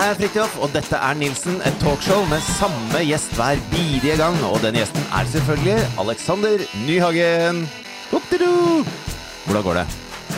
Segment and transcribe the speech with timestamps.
[0.00, 4.36] er Fridtjof, og dette er Nilsen, et talkshow med samme gjest hver bidige gang.
[4.48, 7.68] Og den gjesten er selvfølgelig Alexander Nyhagen.
[8.10, 9.86] Hvordan går det?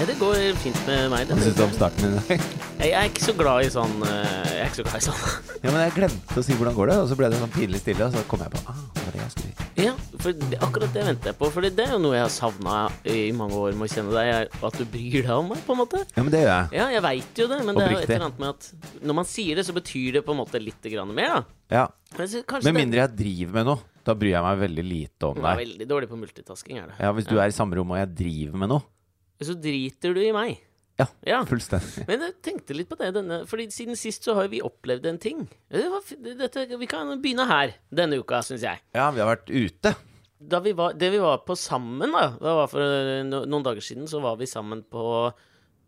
[0.09, 0.34] Det går
[0.64, 1.30] fint med meg.
[1.30, 2.62] Hva syns du om starten i dag?
[2.83, 5.21] Jeg er ikke så glad i sånn eh, Jeg er ikke så glad i sånn.
[5.62, 7.79] Ja, men Jeg glemte å si hvordan går det, og så ble det sånn pinlig
[7.79, 8.09] stille.
[8.09, 9.66] Og så kom jeg på ah, det var det jeg skulle.
[9.79, 11.51] Ja, for det, akkurat det venter jeg på.
[11.55, 14.56] For det er jo noe jeg har savna i mange år med å kjenne deg.
[14.66, 16.03] At du bryr deg om meg, på en måte.
[16.16, 16.73] Ja, men det gjør jeg.
[16.80, 19.19] Ja, jeg veit jo det, men det er jo et eller annet med at når
[19.20, 21.45] man sier det, så betyr det på en måte litt grann mer, da.
[21.73, 21.87] Ja.
[22.19, 23.87] Men Med mindre jeg driver med noe.
[24.03, 25.62] Da bryr jeg meg veldig lite om er deg.
[25.62, 26.98] veldig dårlig på multitasking, er det.
[26.98, 28.83] Ja, Hvis du er i samme rom og jeg driver med noe.
[29.42, 30.59] Så driter du i meg.
[31.27, 31.41] Ja, Ja.
[31.48, 32.06] fullstendig.
[32.09, 35.19] Men jeg tenkte litt på det, denne, fordi siden sist så har vi opplevd en
[35.19, 35.45] ting.
[35.70, 38.80] Dette, vi kan begynne her denne uka, syns jeg.
[38.95, 39.95] Ja, vi har vært ute.
[40.42, 43.80] Da vi var, det vi var på sammen, da Det var for eh, noen dager
[43.84, 45.33] siden, så var vi sammen på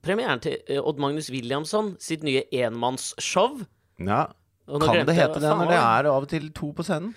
[0.04, 3.64] premieren til eh, Odd Magnus Williamson sitt nye enmannsshow.
[3.98, 4.28] Ja.
[4.68, 7.14] Kan det hete det når det er av og til to på scenen?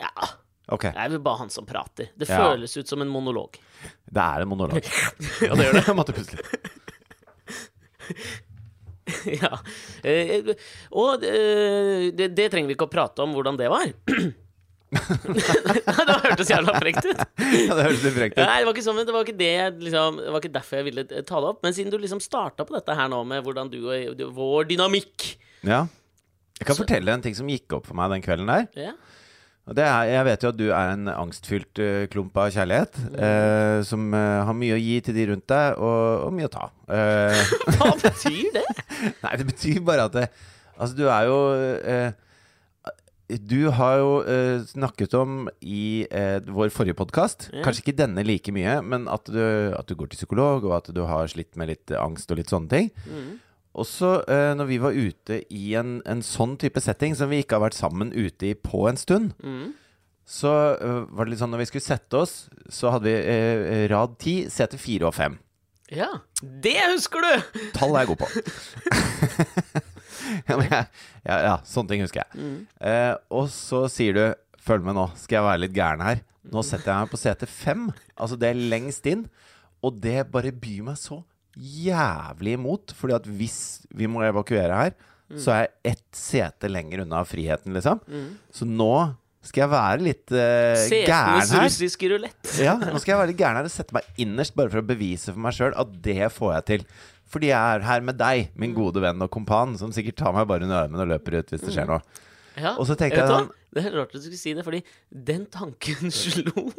[0.00, 0.10] Ja,
[0.66, 0.90] Okay.
[0.90, 2.08] det er vel bare han som prater.
[2.18, 2.38] Det Ja.
[2.42, 3.54] føles ut som en monolog.
[4.10, 4.82] Det er en monolog.
[5.46, 5.82] Ja, det gjør det.
[5.86, 6.80] Jeg måtte puste litt.
[9.42, 9.52] ja.
[10.02, 10.50] Eh,
[10.94, 13.86] og eh, det, det trenger vi ikke å prate om hvordan det var.
[16.06, 17.18] det hørtes jævla frekt ut.
[17.18, 18.42] Ja, det hørtes frekt ut.
[18.42, 20.88] Nei, det var ikke sånn, det var ikke det liksom, Det var ikke derfor jeg
[20.88, 21.60] ville ta det opp.
[21.66, 25.32] Men siden du liksom starta på dette her nå med hvordan du og vår dynamikk
[25.66, 25.84] Ja.
[26.56, 28.68] Jeg kan fortelle en ting som gikk opp for meg den kvelden der.
[28.88, 28.96] ja.
[29.66, 33.00] Er, jeg vet jo at du er en angstfylt eh, klump av kjærlighet.
[33.18, 36.52] eh, som eh, har mye å gi til de rundt deg, og, og mye å
[36.54, 36.68] ta.
[36.86, 38.68] Eh, Hva betyr det?
[39.24, 40.28] nei, det betyr bare at det,
[40.76, 41.36] Altså, du er jo
[41.88, 42.10] eh,
[43.48, 47.64] Du har jo eh, snakket om i eh, vår forrige podkast, mm.
[47.64, 49.40] kanskje ikke denne like mye, men at du,
[49.74, 52.52] at du går til psykolog, og at du har slitt med litt angst og litt
[52.52, 52.92] sånne ting.
[53.08, 53.32] Mm.
[53.76, 57.42] Og så, eh, når vi var ute i en, en sånn type setting som vi
[57.42, 59.74] ikke har vært sammen ute i på en stund, Mm.
[60.26, 60.48] så
[60.80, 62.32] uh, var det litt sånn når vi skulle sette oss,
[62.72, 65.36] så hadde vi uh, rad 10, sete 4 og 5.
[65.94, 66.08] Ja.
[66.42, 67.60] Det husker du!
[67.76, 68.28] Tall er jeg god på.
[70.48, 70.82] ja, jeg,
[71.28, 72.30] ja, ja, sånne ting husker jeg.
[72.80, 74.24] Eh, og så sier du
[74.66, 76.18] Følg med nå, skal jeg være litt gæren her.
[76.50, 77.84] Nå setter jeg meg på sete 5,
[78.18, 79.20] altså det er lengst inn.
[79.86, 81.20] Og det bare byr meg så
[81.56, 82.92] jævlig imot.
[82.96, 83.58] Fordi at hvis
[83.96, 84.96] vi må evakuere her,
[85.42, 87.98] så er jeg ett sete lenger unna friheten, liksom.
[88.54, 88.92] Så nå
[89.46, 91.64] skal jeg være litt uh, Setenes gæren her.
[91.68, 92.48] russisk rulett.
[92.62, 94.86] Ja, nå skal jeg være litt gæren her og sette meg innerst, bare for å
[94.86, 96.82] bevise for meg sjøl at det får jeg til.
[97.30, 100.46] Fordi jeg er her med deg, min gode venn og kompan, som sikkert tar meg
[100.50, 102.02] bare under armen og løper ut hvis det skjer noe.
[102.56, 102.72] Ja.
[102.78, 104.80] Og så tenkte Vet jeg sånn- Det er rart at du skulle si det, fordi
[105.10, 106.70] den tanken slo.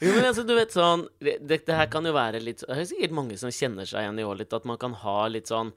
[0.00, 2.84] jo, men altså, du vet sånn det- Dette her kan jo være litt Det er
[2.86, 5.72] sikkert mange som kjenner seg igjen i år litt, at man kan ha litt sånn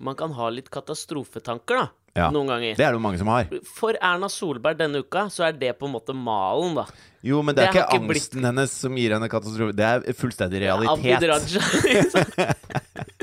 [0.00, 1.88] Man kan ha litt katastrofetanker, da.
[2.16, 2.74] Ja, Noen ganger.
[2.74, 3.44] Det er det jo mange som har.
[3.76, 6.86] For Erna Solberg denne uka, så er det på en måte malen, da.
[7.22, 9.76] Jo, men det er Det ikke ikke blitt- angsten hennes som gir henne katastrofe.
[9.76, 11.28] Det er fullstendig Abid realitet.
[11.28, 12.54] Raja.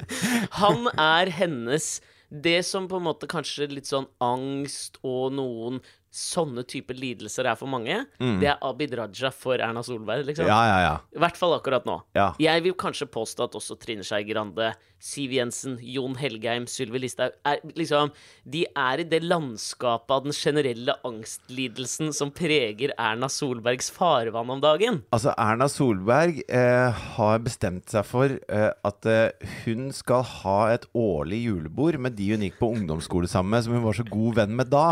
[0.62, 2.00] Han er hennes
[2.30, 5.82] Det som på en måte kanskje litt sånn angst og noen
[6.18, 10.48] sånne typer lidelser er for mange, det er Abid Raja for Erna Solberg, liksom.
[10.48, 10.52] Mm.
[10.52, 10.96] Ja, ja, ja.
[11.14, 12.00] I hvert fall akkurat nå.
[12.18, 12.32] Ja.
[12.42, 17.36] Jeg vil kanskje påstå at også Trine Skei Grande, Siv Jensen, Jon Helgheim, Sylvi Listhaug
[17.46, 18.10] er liksom
[18.50, 24.64] De er i det landskapet av den generelle angstlidelsen som preger Erna Solbergs farvann om
[24.64, 25.04] dagen.
[25.14, 30.88] Altså, Erna Solberg eh, har bestemt seg for eh, at eh, hun skal ha et
[30.98, 34.42] årlig julebord med de hun gikk på ungdomsskole sammen med, som hun var så god
[34.42, 34.88] venn med da.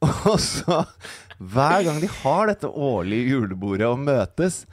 [0.30, 0.82] Og så,
[1.38, 4.64] hver gang de har dette årlige julebordet og møtes,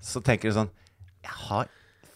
[0.00, 0.70] så tenker de sånn
[1.24, 1.70] Jeg har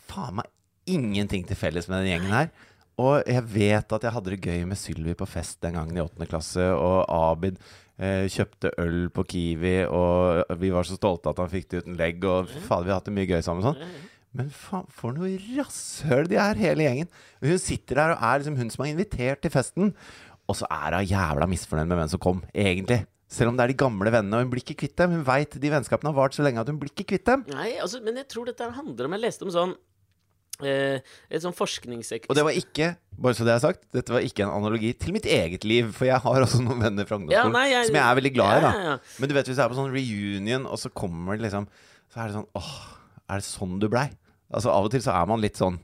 [0.08, 0.50] faen meg
[0.88, 2.52] ingenting til felles med den gjengen her.
[3.00, 6.02] Og jeg vet at jeg hadde det gøy med Sylvi på fest den gangen i
[6.02, 7.56] åttende klasse, og Abid
[7.98, 11.98] eh, kjøpte øl på Kiwi, og vi var så stolte at han fikk det uten
[11.98, 13.81] legg, og fader, vi har hatt det mye gøy sammen sånn.
[14.34, 17.10] Men faen, for noe rasshøl de er, hele gjengen.
[17.43, 19.93] Hun sitter der og er liksom hun som er invitert til festen,
[20.49, 23.06] og så er hun jævla misfornøyd med hvem som kom, egentlig.
[23.35, 25.11] Selv om det er de gamle vennene, og hun blir ikke kvitt dem.
[25.17, 27.43] Hun veit de vennskapene har vart så lenge at hun blir ikke kvitt dem.
[27.50, 29.73] Nei, altså, men jeg tror dette handler om Jeg leste om sånn
[30.62, 31.00] eh,
[31.32, 32.29] Et sånn forskningsek...
[32.31, 35.14] Og det var ikke, bare så det er sagt, dette var ikke en analogi til
[35.17, 35.88] mitt eget liv.
[35.96, 38.35] For jeg har også noen venner fra ungdomsskolen Ja, nei, jeg- som jeg er veldig
[38.37, 38.61] glad i.
[38.61, 39.17] da Ja, ja, ja.
[39.19, 41.67] Men du vet hvis jeg er på sånn reunion, og så kommer det liksom
[42.12, 42.75] Så er det sånn åh,
[43.31, 44.06] er det sånn du blei?
[44.55, 45.81] Altså Av og til så er man litt sånn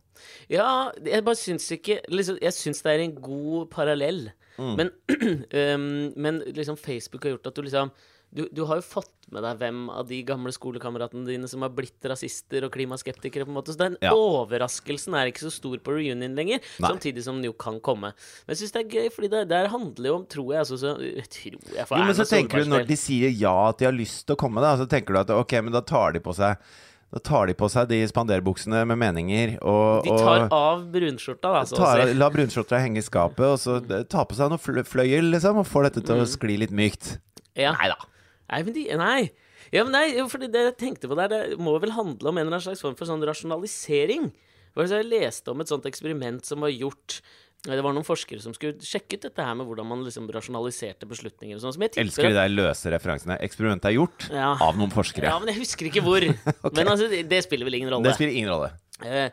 [0.52, 4.28] Ja, jeg bare syns ikke liksom, Jeg syns det er en god parallell.
[4.60, 4.72] Mm.
[4.78, 4.94] Men,
[5.74, 5.90] um,
[6.20, 7.92] men liksom Facebook har gjort at du liksom
[8.30, 11.72] du, du har jo fått med deg hvem av de gamle skolekameratene dine som har
[11.74, 13.74] blitt rasister og klimaskeptikere, på en måte.
[13.74, 14.12] Så den Ja.
[14.14, 16.90] overraskelsen er ikke så stor på reunion lenger, Nei.
[16.92, 18.12] samtidig som den jo kan komme.
[18.46, 20.78] Men jeg syns det er gøy, fordi det der handler jo om, tror jeg, altså
[20.78, 23.84] så Tror jeg, for Jo, men så tenker du når de sier ja at de
[23.90, 26.20] har lyst til å komme, da, så tenker du at ok, men da tar de
[26.22, 26.56] på seg
[27.10, 31.50] Da tar de på seg de spanderbuksene med meninger og, De tar og av brunskjorta,
[31.56, 32.14] da, så å tar, si.
[32.20, 35.66] La brunskjorta henge i skapet, og så eh, ta på seg noe fløyel, liksom, og
[35.66, 37.16] får dette til å skli litt mykt.
[37.58, 37.74] Ja.
[37.74, 37.98] Nei da.
[38.50, 39.20] Nei, men de, nei.
[39.74, 42.38] Ja, men nei, for fordi det jeg tenkte på der, det må vel handle om
[42.38, 44.30] en eller annen slags form for sånn rasjonalisering.
[44.78, 47.18] Jeg leste om et sånt eksperiment som var gjort
[47.60, 51.04] Det var noen forskere som skulle sjekke ut dette her med hvordan man liksom rasjonaliserte
[51.10, 53.36] beslutninger og sånt, Som jeg tipper Elsker de der løse referansene.
[53.44, 54.54] Eksperimentet er gjort Ja.
[54.64, 55.28] av noen forskere.
[55.28, 56.24] Ja, men jeg husker ikke hvor.
[56.76, 58.08] Men altså, det, det spiller vel ingen rolle.
[58.08, 58.70] Det spiller ingen rolle.
[59.04, 59.28] Eh,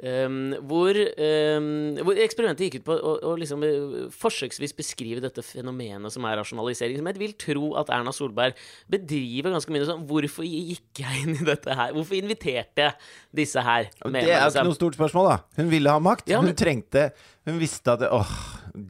[0.00, 1.66] ehm, hvor, um,
[2.00, 6.38] hvor eksperimentet gikk ut på å, å liksom, eh, forsøksvis beskrive dette fenomenet som er
[6.40, 6.96] rasjonalisering.
[7.00, 8.56] Som jeg vil tro at Erna Solberg
[8.90, 11.92] bedriver ganske mye sånn Hvorfor gikk jeg inn i dette her?
[11.92, 12.94] Hvorfor inviterte jeg
[13.42, 13.90] disse her?
[14.06, 14.58] Med Det er jo liksom?
[14.62, 15.36] ikke noe stort spørsmål, da.
[15.60, 16.28] Hun ville ha makt.
[16.32, 17.12] Ja, men- Hun trengte
[17.46, 18.32] Hun visste at Åh,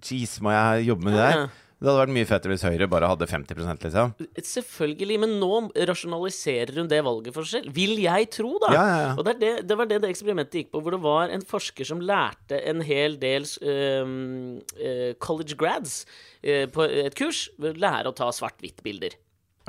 [0.05, 1.37] jeez, må jeg jobbe med det der?
[1.41, 1.49] Ja.
[1.83, 4.13] Det hadde vært mye fettere hvis Høyre bare hadde 50 liksom.
[4.39, 5.51] Selvfølgelig, men nå
[5.91, 7.75] rasjonaliserer hun det valget for seg selv.
[7.75, 8.71] Vil jeg tro, da.
[8.71, 9.11] Ja, ja, ja.
[9.17, 11.89] Og det, det, det var det det eksperimentet gikk på, hvor det var en forsker
[11.89, 16.05] som lærte en hel del øh, college grads
[16.47, 19.19] øh, på et kurs lære å ta svart-hvitt-bilder.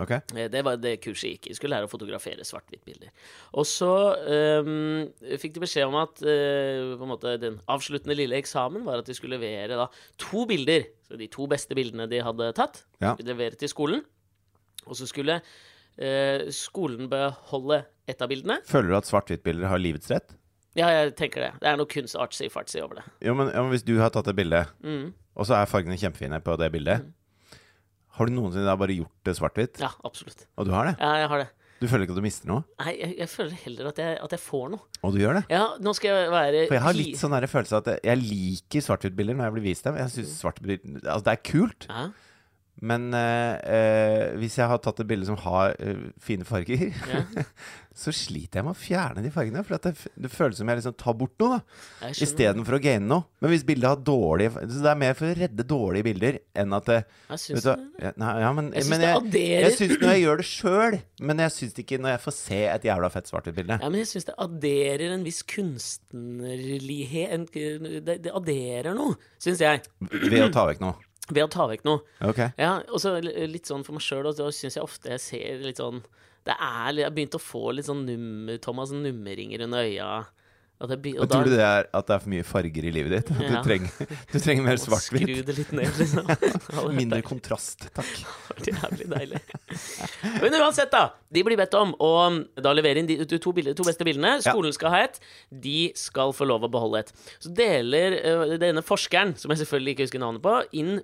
[0.01, 0.11] Ok?
[0.35, 1.53] Eh, Det var det kurset gikk i.
[1.57, 3.11] Skulle lære å fotografere svart-hvitt-bilder.
[3.53, 3.89] Og så
[4.63, 5.07] um,
[5.37, 9.37] fikk de beskjed om at uh, måte, den avsluttende lille eksamen var at de skulle
[9.37, 9.87] levere da,
[10.17, 10.87] to bilder.
[11.07, 13.13] Så de to beste bildene de hadde tatt, Ja.
[13.13, 14.01] skulle levere til skolen.
[14.87, 18.59] Og så skulle uh, skolen beholde ett av bildene.
[18.67, 20.33] Føler du at svart-hvitt-bilder har livets rett?
[20.75, 21.51] Ja, jeg tenker det.
[21.61, 23.03] Det er noe kunst artsy-fartsy over det.
[23.27, 25.11] Jo, men, ja, men hvis du har tatt et bilde, Mm.
[25.37, 27.05] og så er fargene kjempefine på det bildet,
[28.13, 29.81] har du noensinne da bare gjort det svart-hvitt?
[29.81, 30.45] Ja, absolutt.
[30.59, 30.97] Og du har det?
[31.01, 31.49] Ja, jeg har det.
[31.83, 32.63] Du føler ikke at du mister noe?
[32.79, 34.85] Nei, jeg, jeg føler heller at jeg, at jeg får noe.
[35.03, 35.41] Og du gjør det?
[35.51, 38.85] Ja, nå skal jeg være For jeg har litt sånn følelse av at jeg liker
[38.85, 39.97] svart-hvitt-bilder når jeg blir vist dem.
[39.99, 42.05] Jeg synes svart-hvitt Altså, det er kult, ja.
[42.81, 47.45] Men eh, eh, hvis jeg har tatt et bilde som har eh, fine farger, yeah.
[48.03, 49.61] så sliter jeg med å fjerne de fargene.
[49.63, 52.09] For at det, det føles som jeg liksom tar bort noe, da.
[52.11, 53.27] Istedenfor å gaine noe.
[53.43, 56.75] Men hvis bildet har dårlige Så det er mer for å redde dårlige bilder enn
[56.75, 57.77] at det Jeg syns det.
[58.01, 60.47] Ja, nei, ja, men, Jeg syns men det adderer jeg syns når jeg gjør det
[60.49, 60.99] sjøl,
[61.29, 63.79] men jeg syns det ikke når jeg får se et jævla fett svart-hvitt-bilde.
[63.85, 69.61] Ja, men jeg syns det adderer en viss kunstnerlighet en, det, det adderer noe, syns
[69.63, 70.97] jeg, Ved å ta vekk noe.
[71.31, 72.03] Ved å ta vekk noe.
[72.31, 72.51] Okay.
[72.59, 75.63] Ja, og så litt sånn for meg sjøl, og da syns jeg ofte jeg ser
[75.63, 76.03] litt sånn
[76.43, 80.09] Det er Jeg begynte å få litt sånn nummer, Thomas nummeringer under øya.
[80.83, 83.29] Og og tror du det er at det er for mye farger i livet ditt?
[83.31, 83.49] At Ja.
[83.53, 85.29] du, trenger, du trenger mer svart-hvitt?
[85.29, 86.25] Skru det litt ned, liksom.
[86.97, 87.27] Mindre deilig.
[87.29, 88.09] kontrast, takk.
[88.63, 89.39] Det er jævlig deilig.
[90.41, 91.13] Men uansett, da.
[91.31, 92.11] De blir bedt om å
[92.59, 94.35] da levere inn de to, bilder, to beste bildene.
[94.43, 95.21] Skolen skal ha et.
[95.49, 97.13] De skal få lov å beholde et.
[97.39, 100.97] Så deler uh, denne forskeren, som jeg selvfølgelig ikke husker navnet på, inn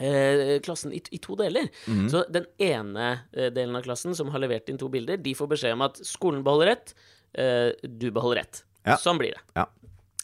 [0.00, 1.68] eh, klassen i, i to deler.
[1.88, 2.08] Mm.
[2.12, 5.50] Så den ene eh, delen av klassen som har levert inn to bilder, de får
[5.56, 6.94] beskjed om at skolen beholder ett,
[7.38, 8.64] eh, du beholder ett.
[8.86, 8.96] Ja.
[9.00, 9.42] Sånn blir det.
[9.56, 9.66] Ja.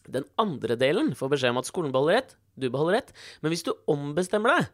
[0.08, 3.12] Den andre delen får beskjed om at skolen beholder rett, du beholder rett.
[3.42, 4.68] Men hvis du ombestemmer deg,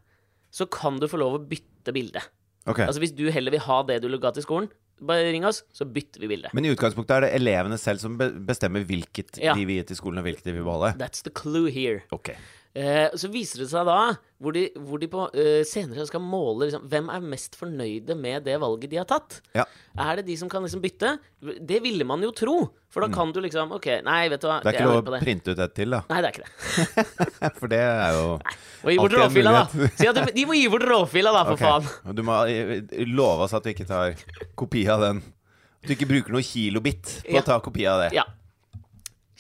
[0.53, 2.21] så kan du få lov å bytte bilde.
[2.69, 2.87] Okay.
[2.87, 4.69] Altså Hvis du heller vil ha det du ga til skolen,
[5.03, 6.51] bare ring oss, så bytter vi bilde.
[6.55, 9.55] Men i utgangspunktet er det elevene selv som bestemmer hvilket Ja.
[9.57, 10.93] de vil gi til skolen, og hvilket de vil beholde?
[11.01, 12.05] That's the clue here.
[12.13, 12.37] Ok.
[12.73, 16.71] Eh, så viser det seg da, hvor de, hvor de på, eh, senere skal måle
[16.71, 19.43] liksom, hvem er mest fornøyde med det valget de har tatt.
[19.53, 19.67] Ja.
[20.01, 21.19] Er det de som kan liksom bytte?
[21.61, 22.57] Det ville man jo tro.
[22.93, 24.59] For da kan du liksom OK, nei, vet du hva.
[24.61, 24.65] Mm.
[24.65, 26.01] Det er ikke lov å printe ut et til, da.
[26.09, 27.53] Nei, det er ikke det.
[27.61, 28.27] For det er jo
[28.83, 29.17] Må gi bort
[29.49, 29.63] da.
[30.01, 31.89] Si at de, de må gi bort råfila, da, for okay.
[31.93, 32.17] faen.
[32.17, 34.17] Du må eh, love oss at du ikke tar
[34.57, 35.21] kopi av den.
[35.83, 37.45] At du ikke bruker noe kilobit på Ja.
[37.45, 38.15] å ta kopi av det.
[38.17, 38.29] Ja.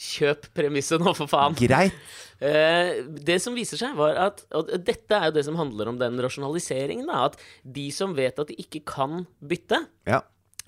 [0.02, 1.56] Kjøp premisset nå, for faen.
[1.56, 1.96] Greit.
[2.42, 5.98] Eh, det som viser seg, var at Og dette er jo det som handler om
[6.00, 7.06] den rasjonaliseringen.
[7.06, 10.22] Da, at de som vet at de ikke kan bytte, Ja.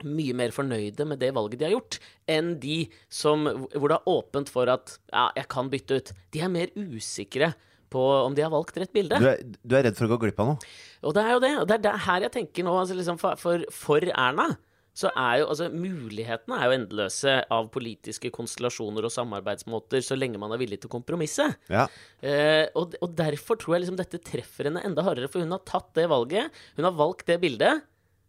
[0.05, 4.11] mye mer fornøyde med det valget de har gjort, enn de som, hvor det er
[4.11, 6.13] åpent for at ja, jeg kan bytte ut.
[6.35, 7.53] De er mer usikre
[7.95, 9.19] på om de har valgt rett bilde.
[9.23, 10.59] Du er, du er redd for å gå glipp av noe?
[11.07, 11.53] Og det er jo det.
[11.63, 14.49] Og det er her jeg tenker nå, altså liksom for, for, for Erna.
[14.95, 20.39] Så er jo, altså Mulighetene er jo endeløse av politiske konstellasjoner og samarbeidsmåter, så lenge
[20.39, 21.49] man er villig til å kompromisse.
[21.73, 21.89] Ja.
[22.23, 25.65] Eh, og, og derfor tror jeg liksom dette treffer henne enda hardere, for hun har
[25.67, 26.55] tatt det valget.
[26.79, 27.83] Hun har valgt det bildet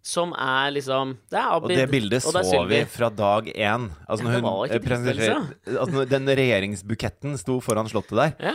[0.05, 3.87] som er liksom Det er Og det bildet og det så vi fra dag én.
[4.05, 4.45] Altså, Ja, når hun
[5.65, 8.53] altså, når den regjeringsbuketten sto foran slottet der, Ja.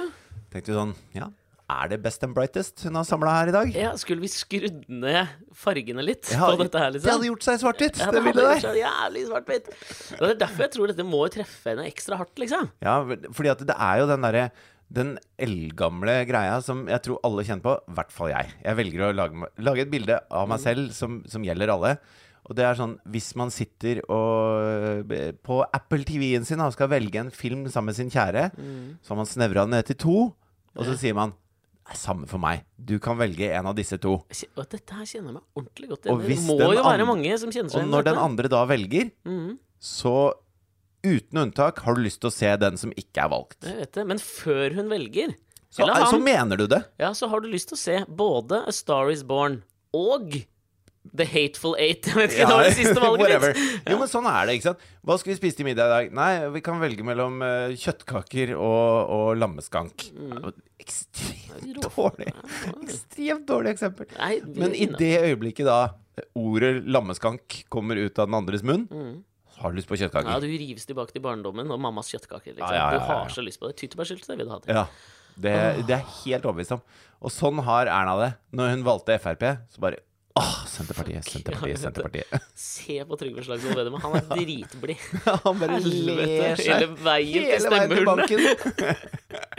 [0.52, 1.26] tenkte vi sånn Ja,
[1.70, 3.70] Er det Best and Brightest hun har samla her i dag?
[3.76, 7.06] Ja, skulle vi skrudd ned fargene litt Ja, på dette her, liksom?
[7.06, 8.00] Det hadde gjort seg svart-hvitt.
[8.02, 8.58] Ja, det ville det.
[8.64, 9.70] seg Jævlig svart-hvitt.
[10.16, 12.70] Det er derfor jeg tror dette må treffe henne ekstra hardt, liksom.
[12.84, 12.98] Ja,
[13.36, 14.50] fordi at det er jo den derre
[14.90, 18.48] den eldgamle greia som jeg tror alle kjenner på, i hvert fall jeg.
[18.64, 21.92] Jeg velger å lage, lage et bilde av meg selv som, som gjelder alle.
[22.50, 25.12] Og det er sånn hvis man sitter og
[25.46, 28.48] på Apple TV-en sin og skal velge en film sammen med sin kjære,
[29.04, 30.16] så har man snevra den ned til to,
[30.74, 31.36] og så sier man
[31.98, 32.64] samme for meg.
[32.76, 34.12] Du kan velge en av disse to.
[34.56, 37.50] Og dette her kjenner jeg meg ordentlig godt igjen Det må jo være mange som
[37.50, 39.58] kjenner seg igjen Og når den andre da velger, Mhm.
[39.80, 40.32] så
[41.02, 43.62] uten unntak har du lyst til å se den som ikke er valgt.
[43.64, 45.34] Jeg vet det, men før hun velger
[45.70, 46.84] Så, eller så mener du det?
[46.98, 49.62] ja, så har du lyst til å se både A Star Is Born
[49.94, 50.44] og
[51.16, 52.06] The Hateful Eight.
[52.10, 53.62] Jeg vet ikke, det var det siste valget mitt.
[53.88, 54.84] Jo, men sånn er det, ikke sant.
[55.06, 56.12] Hva skal vi spise til middag i dag?
[56.18, 60.10] Nei, vi kan velge mellom uh, kjøttkaker og, og lammeskank.
[60.12, 60.50] Mm.
[60.80, 62.28] Ekstremt dårlig.
[62.84, 64.10] Ekstremt dårlig eksempel.
[64.18, 65.80] Nei, Men i det øyeblikket da
[66.36, 69.18] ordet lammeskank kommer ut av den andres munn, mm
[69.60, 70.30] har lyst på kjøttkaker.
[70.32, 72.54] Ja, du rives tilbake til barndommen og mammas kjøttkaker.
[72.56, 72.72] Liksom.
[72.72, 73.76] Ja, ja, ja, Du har så lyst på det.
[73.80, 74.72] Tyttebærsyltetøy vil du ha til.
[74.72, 74.86] Ja.
[75.40, 75.52] Det,
[75.88, 76.84] det er helt overbevist om.
[77.20, 78.30] Og sånn har Erna det.
[78.56, 80.00] Når hun valgte Frp, så bare
[80.38, 82.44] Åh, Senterpartiet, Senterpartiet, Senterpartiet.
[82.54, 83.96] Se på Trygve Slagsvold Vedum.
[84.04, 84.96] Han er dritblid.
[85.44, 88.26] Han bare ler seg Hele veien hele til stemmehullene.
[88.26, 89.00] banken.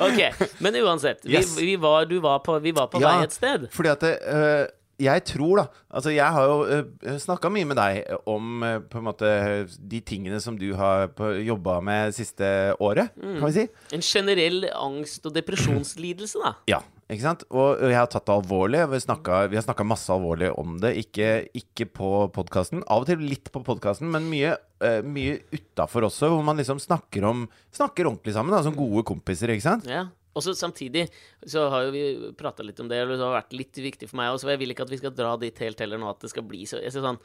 [0.00, 0.18] Ok,
[0.64, 1.20] men uansett.
[1.24, 1.56] Vi, Yes.
[1.58, 3.16] vi, var, du var på, vi var på Ja.
[3.18, 3.66] vei et sted.
[3.74, 4.66] Fordi at det, uh,
[5.00, 8.98] jeg tror, da Altså, jeg har jo uh, snakka mye med deg om uh, på
[8.98, 9.30] en måte
[9.78, 11.10] de tingene som du har
[11.44, 13.66] jobba med siste året, kan vi si.
[13.94, 16.54] En generell angst- og depresjonslidelse, da.
[16.70, 16.80] Ja,
[17.10, 17.42] ikke sant?
[17.50, 18.80] Og og jeg har tatt det alvorlig.
[18.92, 20.92] Vi, snakket, vi har snakka masse alvorlig om det.
[21.02, 22.84] Ikke, ikke på podkasten.
[22.86, 26.80] Av og til litt på podkasten, men mye, uh, mye utafor også, hvor man liksom
[26.82, 29.86] snakker om Snakker ordentlig sammen, da, som gode kompiser, ikke sant?
[29.90, 30.06] Ja.
[30.34, 31.08] Og så samtidig
[31.42, 32.02] så har jo vi
[32.38, 34.60] prata litt om det, og det har vært litt viktig for meg også, for jeg
[34.62, 36.78] vil ikke at vi skal dra dit helt heller nå at det skal bli så
[36.78, 37.18] jeg sånn,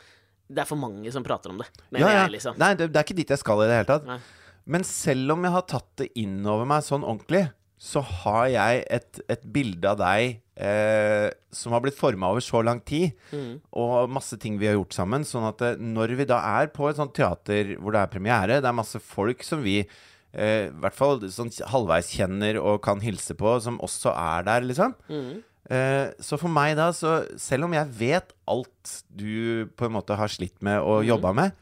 [0.50, 2.24] Det er for mange som prater om det, mener Ja, ja.
[2.26, 2.58] jeg, liksom.
[2.62, 4.10] Nei, det, det er ikke dit jeg skal i det hele tatt.
[4.10, 4.18] Nei.
[4.66, 7.44] Men selv om jeg har tatt det inn over meg sånn ordentlig,
[7.86, 12.64] så har jeg et, et bilde av deg eh, som har blitt forma over så
[12.66, 13.60] lang tid, Mm.
[13.78, 15.22] og masse ting vi har gjort sammen.
[15.28, 18.58] Sånn at eh, når vi da er på et sånt teater hvor det er premiere,
[18.64, 19.82] det er masse folk som vi
[20.34, 24.66] eh, i hvert fall sånn halvveis kjenner og kan hilse på, som også er der,
[24.66, 24.96] liksom.
[25.12, 25.44] Mm.
[25.70, 30.18] Eh, så for meg da, så selv om jeg vet alt du på en måte
[30.20, 31.08] har slitt med og Mhm.
[31.14, 31.54] jobba med,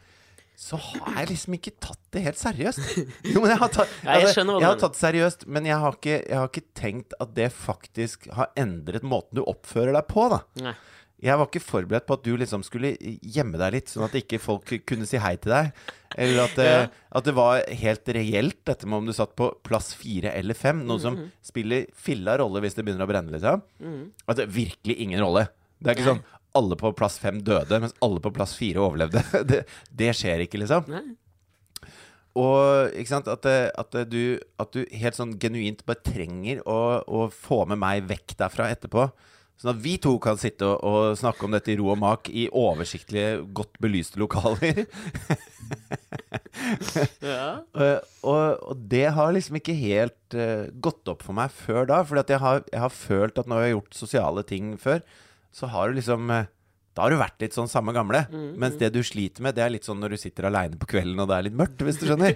[0.55, 2.81] så har jeg liksom ikke tatt det helt seriøst.
[3.33, 5.77] Jo, men jeg har tatt, Ja, jeg altså, jeg har tatt det seriøst, men jeg
[5.81, 10.07] har, ikke, jeg har ikke tenkt at det faktisk har endret måten du oppfører deg
[10.11, 10.41] på, da.
[10.69, 10.75] Nei.
[11.23, 14.41] Jeg var ikke forberedt på at du liksom skulle gjemme deg litt, sånn at ikke
[14.43, 15.69] folk kunne si hei til deg.
[16.19, 16.81] Eller at, det- Ja.
[17.15, 20.81] at det var helt reelt, dette med om du satt på plass fire eller fem.
[20.85, 23.63] Noe som spiller filla rolle hvis det begynner å brenne, liksom.
[24.27, 25.47] At det er virkelig ingen rolle.
[25.79, 26.23] Det er ikke sånn
[26.57, 29.23] alle på plass fem døde, mens alle på plass fire overlevde.
[29.49, 30.89] Det, det skjer ikke, liksom.
[30.91, 31.03] Nei.
[32.39, 37.27] Og ikke sant, at, at, du, at du helt sånn genuint bare trenger å, å
[37.29, 39.11] få med meg vekk derfra etterpå.
[39.61, 42.27] Sånn at vi to kan sitte og, og snakke om dette i ro og mak
[42.33, 44.85] i oversiktlige, godt belyste lokaler.
[47.23, 47.63] Ja.
[47.73, 52.01] og, og, og det har liksom ikke helt uh, gått opp for meg før da.
[52.05, 55.01] For jeg, jeg har følt at når jeg har gjort sosiale ting før,
[55.53, 56.49] så har du liksom eh,
[56.93, 58.25] da har du vært litt sånn samme gamle.
[58.61, 61.23] Mens det du sliter med, det er litt sånn når du sitter aleine på kvelden
[61.23, 62.35] og det er litt mørkt, hvis du skjønner.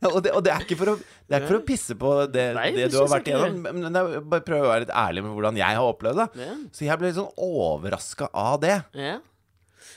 [0.00, 1.96] ja, og, det, og det er ikke for å, det er ikke for å pisse
[2.00, 4.94] på det, Nei, det du har vært igjennom, men jeg bare prøver å være litt
[5.02, 6.46] ærlig med hvordan jeg har opplevd det.
[6.46, 6.54] Ja.
[6.72, 8.78] Så jeg ble litt sånn overraska av det.
[8.96, 9.18] ja.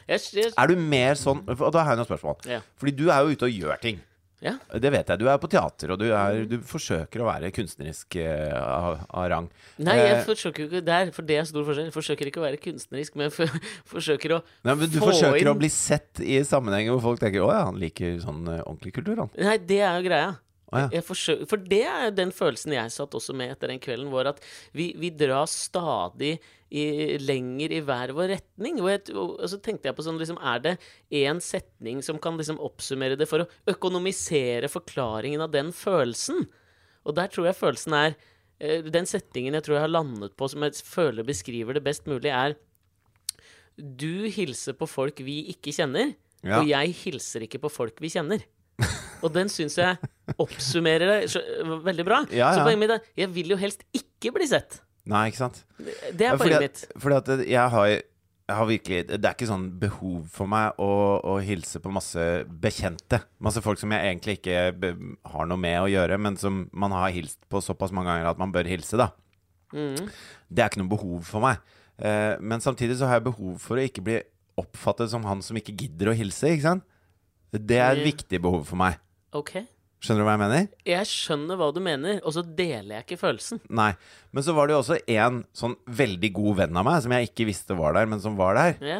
[0.06, 2.36] Jeg, jeg, Er du mer sånn Og da har jeg noen spørsmål.
[2.78, 4.02] Fordi du er jo ute og gjør ting.
[4.46, 4.54] Ja.
[4.80, 5.20] Det vet jeg.
[5.22, 9.28] Du er på teater, og du, er, du forsøker å være kunstnerisk eh, av, av
[9.34, 9.50] rang.
[9.82, 11.90] Nei, jeg Eh, forsøker jo ikke der, for det er stor forskjell.
[11.90, 13.50] Jeg forsøker ikke å være kunstnerisk, men for,
[13.96, 17.42] forsøker å Nei, men du få forsøker å bli sett i sammenhenger hvor folk tenker
[17.44, 19.34] 'Å ja, han liker sånn eh, ordentlig kultur', han.
[19.40, 20.34] Nei, det er jo greia.
[20.74, 21.02] Å ja.
[21.06, 24.40] For det er den følelsen jeg satt også med etter den kvelden, var at
[24.74, 26.40] vi, vi drar stadig
[26.74, 26.86] i,
[27.22, 28.80] lenger i hver vår retning.
[28.82, 30.74] Og, jeg, og, og så tenkte jeg på sånn, liksom, er det
[31.22, 36.48] én setning som kan liksom oppsummere det for å økonomisere forklaringen av den følelsen?
[37.06, 38.16] Og der tror jeg følelsen er
[38.58, 42.10] eh, Den setningen jeg tror jeg har landet på, som jeg føler beskriver det best
[42.10, 42.58] mulig, er
[43.78, 46.60] Du hilser på folk vi ikke kjenner, Ja.
[46.60, 48.42] og jeg hilser ikke på folk vi kjenner.
[49.26, 49.98] Og den syns jeg
[50.42, 51.44] oppsummerer det så-
[51.86, 52.24] veldig bra.
[52.32, 54.82] Ja, Så poenget mitt er jeg vil jo helst ikke bli sett.
[55.06, 55.64] Nei, ikke sant?
[55.78, 56.86] Det er Ja, poenget mitt.
[56.98, 57.88] fordi at jeg har
[58.46, 62.46] jeg har virkelig Det er ikke sånn behov for meg å, å hilse på masse
[62.46, 63.24] bekjente.
[63.42, 64.76] Masse folk som jeg egentlig ikke
[65.26, 68.38] har noe med å gjøre, men som man har hilst på såpass mange ganger at
[68.38, 69.10] man bør hilse, da.
[69.74, 69.98] Mm.
[70.54, 71.58] Det er ikke noe behov for meg.
[71.98, 74.20] Eh, men samtidig så har jeg behov for å ikke bli
[74.62, 76.84] oppfattet som han som ikke gidder å hilse, ikke sant?
[77.52, 79.00] Det er et viktig behov for meg.
[79.36, 79.58] OK.
[80.06, 80.66] Skjønner du hva jeg mener?
[80.86, 83.62] Jeg skjønner hva du mener, og så deler jeg ikke følelsen.
[83.74, 83.92] Nei.
[84.36, 87.32] Men så var det jo også en sånn veldig god venn av meg, som jeg
[87.32, 88.76] ikke visste var der, men som var der.
[88.86, 89.00] Ja.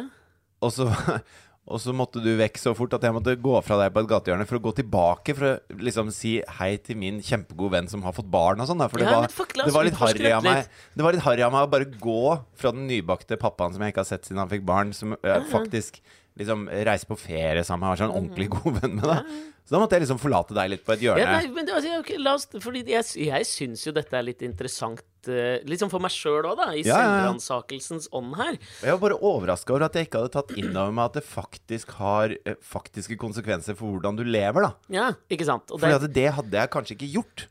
[0.66, 0.88] Og så,
[1.70, 4.10] og så måtte du vekk så fort at jeg måtte gå fra deg på et
[4.16, 8.02] gatehjørne for å gå tilbake for å liksom si hei til min kjempegode venn som
[8.08, 8.82] har fått barn og sånn.
[8.90, 10.66] For det Ja, var, fuck, det var litt harry av meg.
[10.96, 12.20] Det var litt harry av meg å bare gå
[12.58, 15.36] fra den nybakte pappaen som jeg ikke har sett siden han fikk barn, som øh,
[15.52, 16.02] faktisk
[16.36, 18.18] liksom reise på ferie sammen med, Være sånn Mhm.
[18.20, 19.36] ordentlig god venn med deg.
[19.66, 21.18] Så da måtte jeg liksom forlate deg litt på et hjørne.
[21.24, 24.22] Ja, nei, men det, altså, ok, la oss, fordi jeg, jeg syns jo dette er
[24.22, 28.60] litt interessant, uh, liksom for meg sjøl òg, da, i Ja, selvransakelsens ånd her.
[28.84, 31.24] Jeg var bare overraska over at jeg ikke hadde tatt inn over meg at det
[31.26, 34.72] faktisk har uh, faktiske konsekvenser for hvordan du lever, da.
[34.88, 35.66] Ja, ikke sant?
[35.74, 37.46] Og Fordi det, at det hadde jeg kanskje ikke gjort.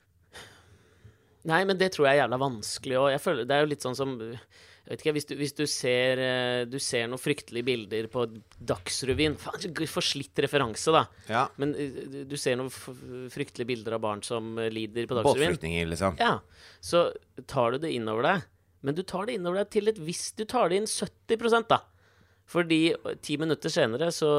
[1.46, 3.84] nei, men det tror jeg er jævla vanskelig, og jeg føler det er jo litt
[3.86, 4.16] sånn som
[4.86, 8.28] jeg vet ikke, Hvis du, hvis du, ser, eh, du ser noen fryktelige bilder på
[8.70, 11.02] Dagsrevyen Faen, forslitt referanse, da.
[11.26, 11.46] Ja.
[11.58, 15.56] Men eh, du ser noen fryktelige bilder av barn som eh, lider på Dagsrevyen.
[15.56, 16.22] Båtflyktninger, liksom.
[16.22, 16.38] Ja,
[16.86, 17.08] så
[17.50, 18.46] tar du det innover deg.
[18.86, 21.82] Men du tar det innover deg til et visst Du tar det inn 70% da.
[22.46, 22.94] Fordi
[23.26, 24.30] ti minutter senere så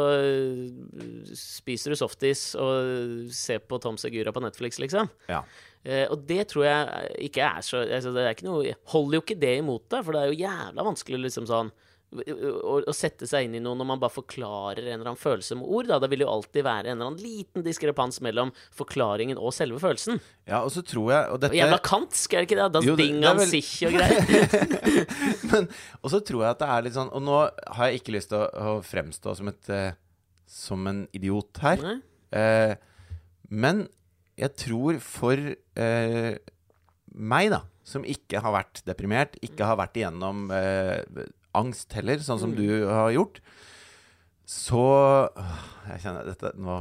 [1.35, 5.11] spiser du softis og ser på Tom Segura på Netflix, liksom.
[5.27, 5.41] Ja.
[5.87, 9.23] Eh, og det tror jeg ikke er så altså, Det er ikke noe Holder jo
[9.23, 11.71] ikke det imot deg, for det er jo jævla vanskelig liksom sånn
[12.17, 15.57] å, å sette seg inn i noe når man bare forklarer en eller annen følelse
[15.59, 15.89] med ord.
[15.91, 15.99] Da.
[16.01, 20.21] Det vil jo alltid være en eller annen liten diskrepans mellom forklaringen og selve følelsen.
[20.47, 22.69] ja, og så tror jeg Og Og jævla kantsk, er det ikke det?
[22.77, 24.23] Das Jo, det- det vel- sich og greier.
[25.51, 25.69] Men,
[26.03, 27.37] og så tror jeg at det er litt sånn Og nå
[27.77, 29.91] har jeg ikke lyst til å, å fremstå som et uh,
[30.47, 31.83] Som en idiot her.
[32.33, 32.75] Eh,
[33.51, 33.89] men
[34.37, 36.37] jeg tror for eh,
[37.17, 41.03] meg, da, som ikke har vært deprimert, ikke har vært igjennom eh,
[41.57, 42.57] angst heller, sånn som Mm.
[42.59, 43.41] du har gjort,
[44.47, 44.83] så
[45.89, 46.77] Jeg kjenner dette nå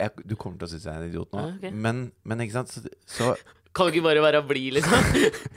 [0.00, 1.74] jeg, Du kommer til å synes jeg er en idiot nå, Ja, ok.
[1.74, 3.34] men, men ikke sant, så, så
[3.74, 4.96] Kan du ikke bare være blid, liksom?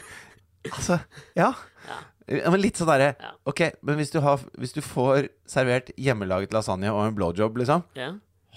[0.76, 0.98] Altså,
[1.38, 1.52] ja.
[1.86, 1.98] Ja.
[2.26, 3.32] Ja, Men litt sånn derre Ja.
[3.46, 7.84] Ok, men hvis du, har, hvis du får servert hjemmelaget lasagne og en blowjob, liksom,
[7.96, 8.14] Ja.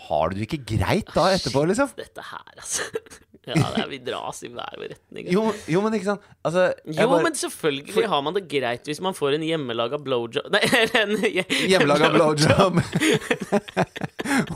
[0.07, 1.91] Har du det ikke greit da etterpå, liksom?
[1.99, 2.83] Dette her, altså.
[3.49, 5.31] Ja, det er, vi dras i hver retning.
[5.33, 9.01] Jo, jo, men ikke sant Altså Jo, bare- men selvfølgelig har man det greit hvis
[9.01, 10.61] man får en hjemmelaga blowjob Nei,
[11.01, 12.77] en hje- Hjemmelaga blowjob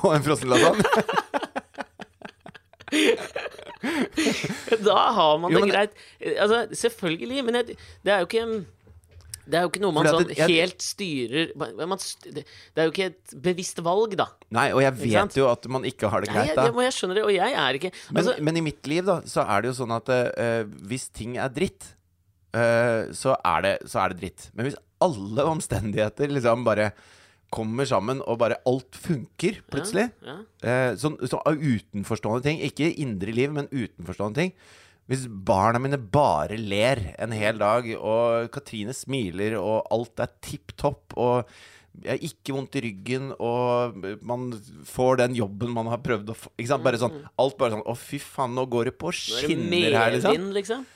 [0.02, 0.84] og en frossen lasagne.
[4.84, 5.90] Da har man Jo, det men- greit.
[6.36, 7.76] Altså, selvfølgelig, men det
[8.12, 8.44] er jo ikke
[9.46, 12.44] det er jo ikke noe man sånn det- jeg- helt styrer man, det
[12.76, 14.28] er jo ikke et bevisst valg, da.
[14.50, 16.68] Nei, og jeg vet jo at man ikke har det greit da.
[16.68, 19.04] Nei, jeg, jeg skjønner det, og jeg er ikke Men, altså, men i mitt liv,
[19.04, 21.94] da, så er det jo sånn at uh, hvis ting er dritt,
[22.54, 24.50] uh, så, er det, så er det dritt.
[24.54, 26.92] Men hvis alle omstendigheter liksom bare
[27.52, 32.62] kommer sammen, og bare alt funker plutselig ja, eh, Sånn så utenforstående ting.
[32.64, 34.54] Ikke indre liv, men utenforstående ting.
[35.12, 40.72] Hvis barna mine bare ler en hel dag, og Katrine smiler, og alt er tipp
[40.80, 41.50] topp, og
[42.00, 44.46] jeg har ikke vondt i ryggen, og man
[44.88, 46.84] får den jobben man har prøvd å få Ikke sant?
[46.86, 50.14] Bare sånn, alt bare sånn Å, fy faen, nå går det på er skinner her,
[50.16, 50.48] liksom.
[50.56, 50.86] liksom.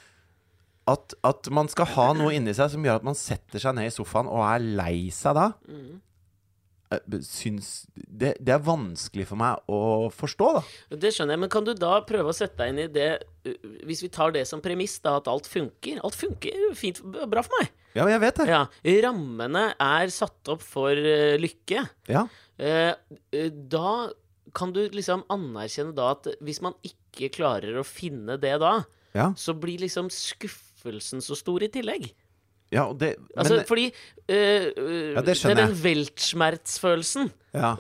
[0.89, 3.91] At, at man skal ha noe inni seg som gjør at man setter seg ned
[3.91, 5.51] i sofaen og er lei seg da.
[5.69, 5.99] Mm.
[6.95, 10.63] Eh, Syns det, det er vanskelig for meg å forstå, da.
[11.05, 13.11] Det skjønner jeg, men kan du da prøve å sette deg inn i det
[13.49, 16.01] uh, Hvis vi tar det som premiss, da, at alt funker.
[16.07, 17.75] Alt funker fint, bra for meg.
[17.97, 18.49] Ja, jeg vet det.
[18.51, 18.65] Ja,
[19.07, 21.87] Rammene er satt opp for uh, lykke.
[22.13, 22.27] Ja.
[22.57, 22.93] Eh,
[23.37, 24.11] eh, da
[24.57, 28.79] kan du liksom anerkjenne da at hvis man ikke klarer å finne det da,
[29.17, 32.09] Ja, så blir liksom skuffelsen så stor i tillegg.
[32.75, 33.85] Ja det men, Altså, fordi
[34.29, 34.71] eh,
[35.15, 37.31] Ja, det skjønner er den weltschmerz-følelsen.
[37.55, 37.77] ja.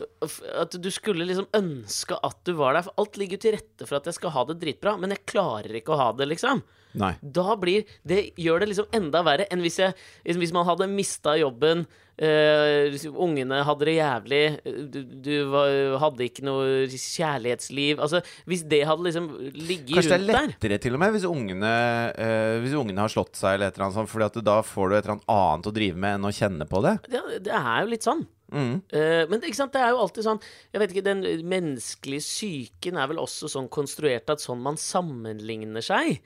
[0.61, 2.87] At du skulle liksom ønske at du var der.
[2.87, 5.25] For alt ligger jo til rette for at jeg skal ha det dritbra, men jeg
[5.27, 6.63] klarer ikke å ha det, liksom.
[6.97, 7.13] Nei.
[7.21, 9.93] Da blir Det gjør det liksom enda verre enn hvis, jeg,
[10.25, 11.87] hvis man hadde mista jobben.
[12.17, 14.43] Hvis ungene hadde det jævlig.
[14.89, 15.69] Du, du var,
[16.01, 18.01] hadde ikke noe kjærlighetsliv.
[18.01, 21.27] Altså, hvis det hadde liksom ligget Kanskje det er lettere der til og med hvis
[21.29, 21.73] ungene,
[22.17, 24.89] uh, hvis ungene har slått seg, eller et eller annet sånt, Fordi at da får
[24.89, 26.97] du et eller annet annet å drive med enn å kjenne på det.
[27.13, 28.25] ja, Det er jo litt sånn.
[28.53, 28.75] Mm.
[28.95, 30.39] Uh, men sant, det er jo alltid sånn
[30.71, 35.83] Jeg vet ikke, Den menneskelige psyken er vel også sånn konstruert at sånn man sammenligner
[35.83, 36.21] seg.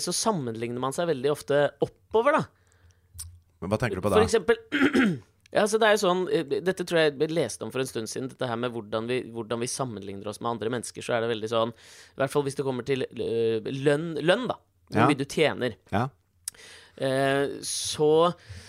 [0.00, 2.59] så sammenligner man seg veldig ofte oppover, da.
[3.60, 4.60] Men hva tenker du på For eksempel
[5.50, 7.88] Ja, så det er jo sånn eh, Dette tror jeg jeg leste om for en
[7.90, 8.28] stund siden.
[8.30, 11.02] Dette her med hvordan vi, hvordan vi sammenligner oss med andre mennesker.
[11.02, 14.46] Så er det veldig sånn I hvert fall hvis det kommer til øh, lønn, lønn
[14.52, 14.60] da.
[14.90, 15.08] Hvor Ja.
[15.10, 15.74] mye du tjener.
[15.94, 16.04] Ja.
[17.00, 18.10] Eh, så,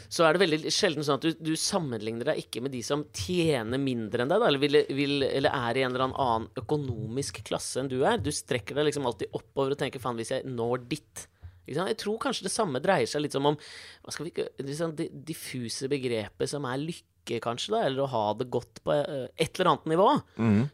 [0.10, 3.04] så er det veldig sjelden sånn at du, du sammenligner deg ikke med de som
[3.18, 7.42] tjener mindre enn deg, da, eller, vil, vil, eller er i en eller annen økonomisk
[7.50, 8.22] klasse enn du er.
[8.22, 11.26] Du strekker deg liksom alltid oppover og tenker faen, hvis jeg når ditt?
[11.76, 14.32] Jeg tror kanskje det samme dreier seg litt som om hva skal vi,
[14.64, 18.92] liksom, det diffuse begrepet som er lykke, kanskje, da, eller å ha det godt på
[18.94, 20.08] eh, et eller annet nivå.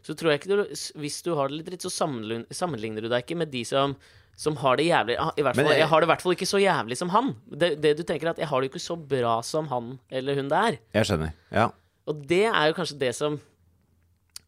[0.02, 0.62] Så tror jeg ikke du
[1.02, 3.96] Hvis du har det litt dritt, så sammenligner, du deg ikke med de som
[4.38, 6.32] som har det jævlig ah, i hvert fall, jeg- Jeg har det i hvert fall
[6.36, 7.32] ikke så jævlig som han.
[7.50, 9.98] Det, det du tenker er at jeg har det jo ikke så bra som han
[10.14, 10.76] eller hun der.
[10.94, 11.32] Jeg skjønner.
[11.50, 11.64] Ja.
[12.06, 13.40] Og det er jo kanskje det som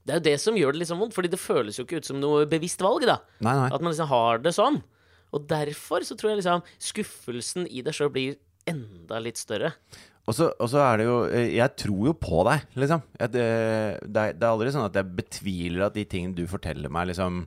[0.07, 2.07] Det er jo det som gjør det liksom vondt, fordi det føles jo ikke ut
[2.07, 3.19] som noe bevisst valg, da.
[3.43, 3.67] Nei, nei.
[3.75, 4.79] At man liksom har det sånn.
[5.37, 8.39] Og derfor så tror jeg liksom skuffelsen i deg sjøl blir
[8.69, 9.73] enda litt større.
[10.29, 13.03] Og så og så er det jo eh, Jeg tror jo på deg, liksom.
[13.19, 13.47] Jeg, det,
[14.05, 17.09] det, er, det er aldri sånn at jeg betviler at de tingene du forteller meg,
[17.11, 17.45] liksom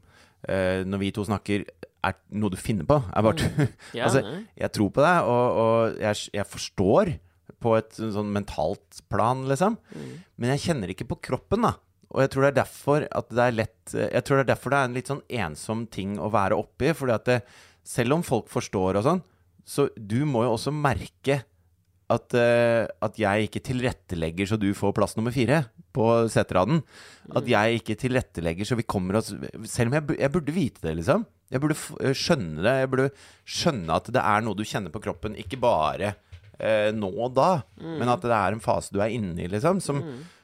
[0.49, 1.67] eh, Når vi to snakker,
[2.03, 2.99] er noe du finner på.
[3.13, 3.77] Er bare mm.
[3.99, 4.23] Ja, Altså,
[4.59, 7.15] jeg tror på deg, og, og jeg, jeg forstår
[7.63, 9.77] på et sånn mentalt plan, liksom.
[10.35, 11.77] Men jeg kjenner ikke på kroppen, da.
[12.13, 14.69] Og jeg tror det er derfor at det er lett Jeg tror det er derfor
[14.73, 16.91] det er en litt sånn ensom ting å være oppi.
[16.97, 17.39] Fordi at det,
[17.83, 19.23] selv om folk forstår og sånn,
[19.63, 21.41] så du må jo også merke
[22.11, 25.63] at, uh, at jeg ikke tilrettelegger så du får plass nummer fire
[25.95, 26.81] på seteraden.
[27.37, 29.29] At jeg ikke tilrettelegger så vi kommer oss
[29.69, 31.25] Selv om jeg, jeg burde vite det, liksom.
[31.53, 32.75] Jeg burde eh, skjønne det.
[32.81, 33.09] Jeg burde
[33.45, 36.15] skjønne at det er noe du kjenner på kroppen, ikke bare
[36.57, 39.81] uh, nå og da, men at det er en fase du er inne i, liksom.
[39.83, 40.01] Som,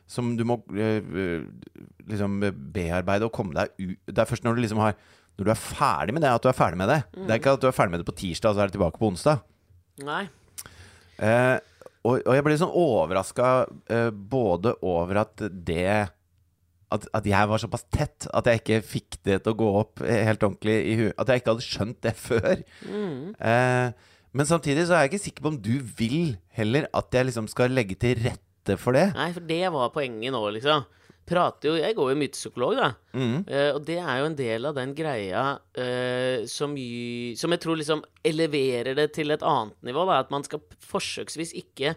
[0.10, 1.44] som du må eh,
[2.10, 2.40] liksom
[2.74, 4.96] bearbeide og komme deg ut Det er først når du liksom har
[5.40, 7.00] Når du er ferdig med det, at du er ferdig med det.
[7.16, 8.76] Det er ikke at du er ferdig med det på tirsdag, og så er det
[8.76, 9.44] tilbake på onsdag.
[10.04, 10.22] Nei.
[11.24, 11.58] Eh,
[12.04, 13.50] og, og jeg ble sånn overraska
[13.92, 15.88] eh, både over at det
[16.90, 20.04] at, at jeg var såpass tett at jeg ikke fikk det til å gå opp
[20.04, 21.18] helt ordentlig i huet.
[21.22, 22.64] At jeg ikke hadde skjønt det før.
[22.90, 27.30] Eh, men samtidig så er jeg ikke sikker på om du vil heller at jeg
[27.30, 29.10] liksom skal legge til rette for det.
[29.18, 30.86] Nei, for det var poenget nå, liksom.
[31.30, 32.90] Prater jo Jeg går jo mye til psykolog, da.
[33.46, 36.76] Eh, og det er jo en del av den greia uh, som,
[37.38, 40.06] som jeg tror liksom eleverer det til et annet nivå.
[40.10, 40.20] Da.
[40.24, 41.96] At man skal forsøksvis ikke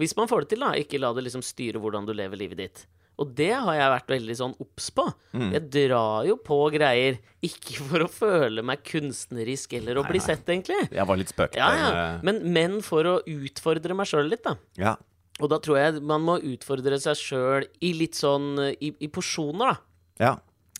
[0.00, 2.60] Hvis man får det til, da, ikke la det liksom styre hvordan du lever livet
[2.60, 2.86] ditt.
[3.20, 5.04] Og det har jeg vært veldig sånn obs på.
[5.52, 10.46] Jeg drar jo på greier, ikke for å føle meg kunstnerisk eller å bli sett,
[10.48, 10.78] egentlig.
[10.88, 11.58] Jeg var litt spøkt.
[11.60, 11.90] Ja, ja.
[12.24, 14.56] Men, men for å utfordre meg sjøl litt, da.
[14.80, 14.96] ja.
[15.40, 19.08] Og da tror jeg man må utfordre seg sjøl i litt sånn eh, i, i
[19.12, 20.24] porsjoner, da.
[20.26, 20.36] ja.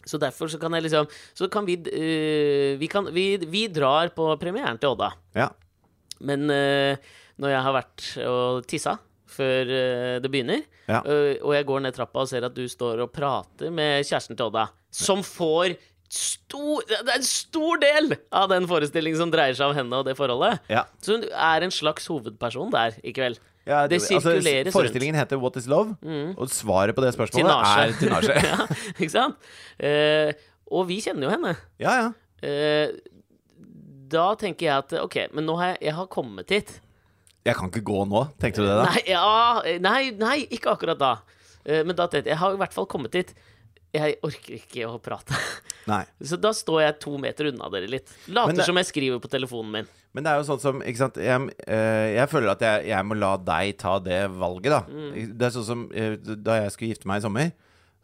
[0.08, 1.04] Så derfor så kan jeg liksom
[1.36, 5.10] Så kan vi uh, vi, kan, vi, vi drar på premieren til Odda.
[5.36, 5.50] ja.
[6.24, 6.96] Men uh,
[7.40, 8.94] når jeg har vært og tissa
[9.30, 10.98] før uh, det begynner, Ja.
[11.06, 14.48] og jeg går ned trappa og ser at du står og prater med kjæresten til
[14.48, 15.76] Odda, som får
[16.10, 20.08] stor Det er en stor del av den forestillingen som dreier seg om henne og
[20.08, 20.58] det forholdet.
[20.72, 20.82] ja.
[20.98, 23.38] Så hun er en slags hovedperson der i kveld.
[23.70, 24.74] Ja, Det sirkuleres rundt.
[24.74, 25.94] Forestillingen heter What is love?
[26.37, 27.87] Og svaret på det spørsmålet Tinasje.
[27.87, 28.37] er tinasje.
[28.50, 28.66] ja,
[28.98, 29.50] ikke sant?
[29.78, 30.33] Eh,
[30.70, 31.54] og vi kjenner jo henne.
[31.83, 32.11] ja, ja.
[32.42, 32.90] Eh,
[34.11, 36.72] da tenker jeg at OK, men nå har jeg, jeg har kommet hit.
[37.46, 38.88] Jeg kan ikke gå nå, tenkte du det da?
[38.90, 41.12] Nei, ja, nei, nei, ikke akkurat da.
[41.62, 43.30] Eh, men da tenkte jeg Jeg har i hvert fall kommet hit.
[43.94, 45.38] Jeg orker ikke å prate.
[45.90, 46.02] Nei.
[46.33, 48.11] Så da står jeg to meter unna dere litt.
[48.30, 49.88] Later det- som jeg skriver på telefonen min.
[50.16, 53.06] Men det er jo sånn som Ikke sant Jeg, eh, jeg føler at jeg, jeg
[53.06, 54.80] må la deg ta det valget, da.
[54.90, 55.36] Mm.
[55.38, 57.52] Det er sånn som eh, da jeg skulle gifte meg i sommer,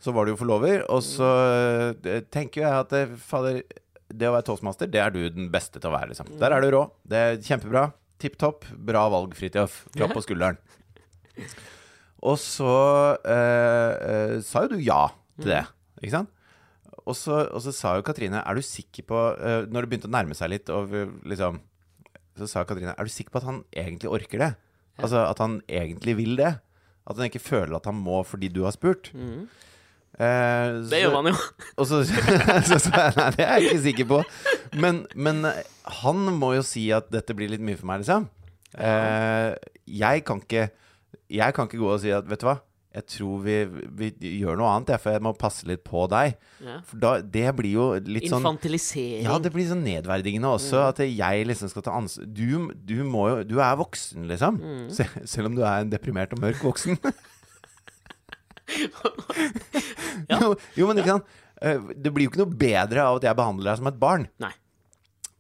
[0.03, 1.29] så var du jo forlover, og så
[2.05, 3.63] eh, tenker jeg at fader
[4.07, 6.31] Det å være toastmaster, det er du den beste til å være, liksom.
[6.39, 6.83] Der er du rå.
[7.03, 7.89] Det er kjempebra.
[8.23, 8.69] Tipp topp.
[8.87, 9.83] Bra valg, Fridtjof.
[9.97, 10.61] Klapp på skulderen.
[12.27, 12.77] Og så
[13.29, 15.03] eh, sa jo du ja
[15.37, 15.65] til det,
[16.01, 16.31] ikke sant?
[17.07, 19.19] Og så, og så sa jo Katrine Er du sikker på
[19.71, 20.91] Når det begynte å nærme seg litt, og
[21.29, 21.61] liksom
[22.37, 24.51] Så sa Katrine Er du sikker på at han egentlig orker det?
[24.99, 26.55] Altså at han egentlig vil det?
[27.07, 29.11] At han ikke føler at han må fordi du har spurt?
[29.13, 31.35] Eh, Det gjør man jo.
[31.81, 34.21] og så så jeg nei, det er jeg ikke sikker på.
[34.81, 35.61] Men, men eh,
[36.03, 38.29] han må jo si at dette blir litt mye for meg, liksom.
[38.77, 39.53] Eh,
[39.89, 40.67] jeg kan ikke
[41.33, 42.59] Jeg kan ikke gå og si at vet du hva,
[42.97, 43.55] jeg tror vi,
[44.01, 44.07] vi
[44.41, 46.35] gjør noe annet, jeg, for jeg må passe litt på deg.
[46.65, 46.79] Ja.
[46.89, 49.27] For da, det blir jo litt sånn Infantilisering.
[49.29, 50.81] ja, det blir sånn nedverdigende også.
[50.95, 54.63] At jeg liksom skal ta ansvar du, du må jo Du er voksen, liksom.
[54.97, 56.97] Se, selv om du er en deprimert og mørk voksen.
[60.33, 61.35] jo, jo, men ikke sant.
[61.63, 64.27] Eh, Det blir jo ikke noe bedre av at jeg behandler deg som et barn.
[64.43, 64.53] Nei.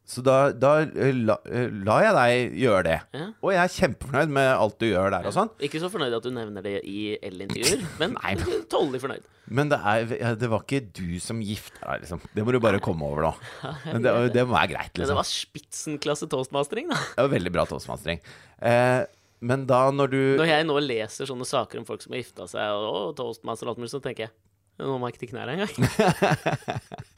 [0.06, 2.98] Så da, da eh, la, eh, la jeg deg gjøre det.
[3.18, 3.24] Ja.
[3.42, 5.50] Og jeg er kjempefornøyd med alt du gjør der og sånn.
[5.66, 8.36] Ikke så fornøyd at du nevner det i L-intervjuer, men Nei,
[8.72, 9.26] tålelig fornøyd.
[9.58, 12.22] Men det, er, ja, det var ikke du som gifta deg, liksom.
[12.38, 13.34] Det må du bare komme over nå.
[13.92, 15.20] Men det, det må være greit, Men det liksom.
[15.20, 17.02] var spitsenklasse toastmastering, da.
[17.12, 18.22] Det var veldig bra toastmastering.
[18.62, 19.04] Eh,
[19.46, 22.46] men da når du Når jeg nå leser sånne saker om folk som har gifta
[22.50, 24.34] seg, og, og toastmaster og alt mulig, så tenker jeg
[24.76, 25.72] nå må jeg ikke til knærne engang.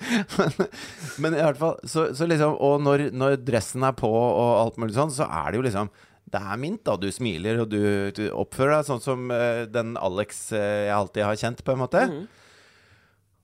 [1.23, 4.79] Men i hvert fall så, så liksom Og når, når dressen er på og alt
[4.81, 5.91] mulig sånn, så er det jo liksom
[6.33, 6.97] Det er mint, da.
[7.01, 7.81] Du smiler, og du,
[8.17, 11.81] du oppfører deg sånn som uh, den Alex uh, jeg alltid har kjent, på en
[11.81, 12.03] måte.
[12.05, 12.27] Mm.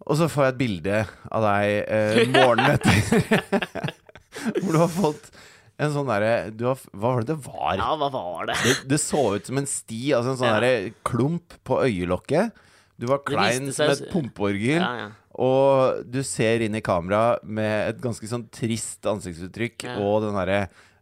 [0.04, 0.98] Og så får jeg et bilde
[1.32, 3.94] av deg uh, morgenen etter.
[4.60, 5.32] hvor du har fått
[5.80, 7.78] en sånn derre Hva var det det var?
[7.80, 8.58] Ja, hva var det?
[8.62, 10.60] Det, det så ut som en sti, altså en sånn Ja.
[10.60, 12.54] derre klump på øyelokket.
[13.00, 14.78] Du var klein som et pumpeorgel.
[14.78, 15.10] Ja, ja.
[15.34, 19.96] Og du ser inn i kamera med et ganske sånn trist ansiktsuttrykk Ja.
[19.98, 20.60] og den derre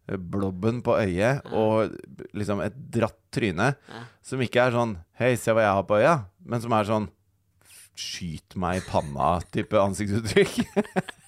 [0.09, 1.92] eh, blobben på øyet og
[2.35, 4.05] liksom et dratt tryne Ja.
[4.23, 7.09] som ikke er sånn 'Hei, se hva jeg har på øya', men som er sånn
[7.95, 10.64] 'Skyt meg i panna'-type ansiktsuttrykk.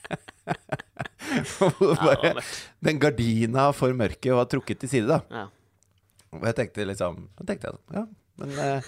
[1.35, 2.43] Ja, bare.
[2.85, 5.21] Den gardina for mørket var trukket til side, da.
[5.31, 5.47] Ja.
[6.37, 8.05] Og jeg tenkte liksom Da tenkte jeg sånn Ja,
[8.39, 8.83] men uh,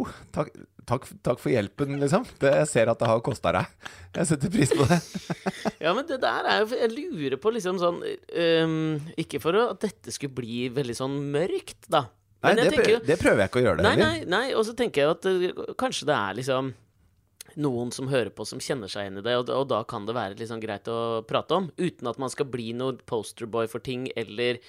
[0.00, 0.50] oh, takk,
[0.88, 2.24] takk, takk for hjelpen, liksom.
[2.40, 3.88] Det, jeg ser at det har kosta deg.
[4.16, 4.98] Jeg setter pris på det.
[5.84, 8.72] Ja, men det der er jo Jeg lurer på liksom sånn um,
[9.20, 12.06] Ikke for at dette skulle bli veldig sånn mørkt, da.
[12.42, 14.18] Nei, det, tenker prøver, det prøver jeg ikke å gjøre det Nei, heller.
[14.26, 14.56] nei, nei.
[14.58, 16.74] Og så tenker jeg at uh, kanskje det er liksom
[17.58, 20.14] noen som hører på, som kjenner seg igjen i det, og, og da kan det
[20.16, 21.70] være sånn greit å prate om.
[21.80, 24.60] Uten at man skal bli noe posterboy for ting, eller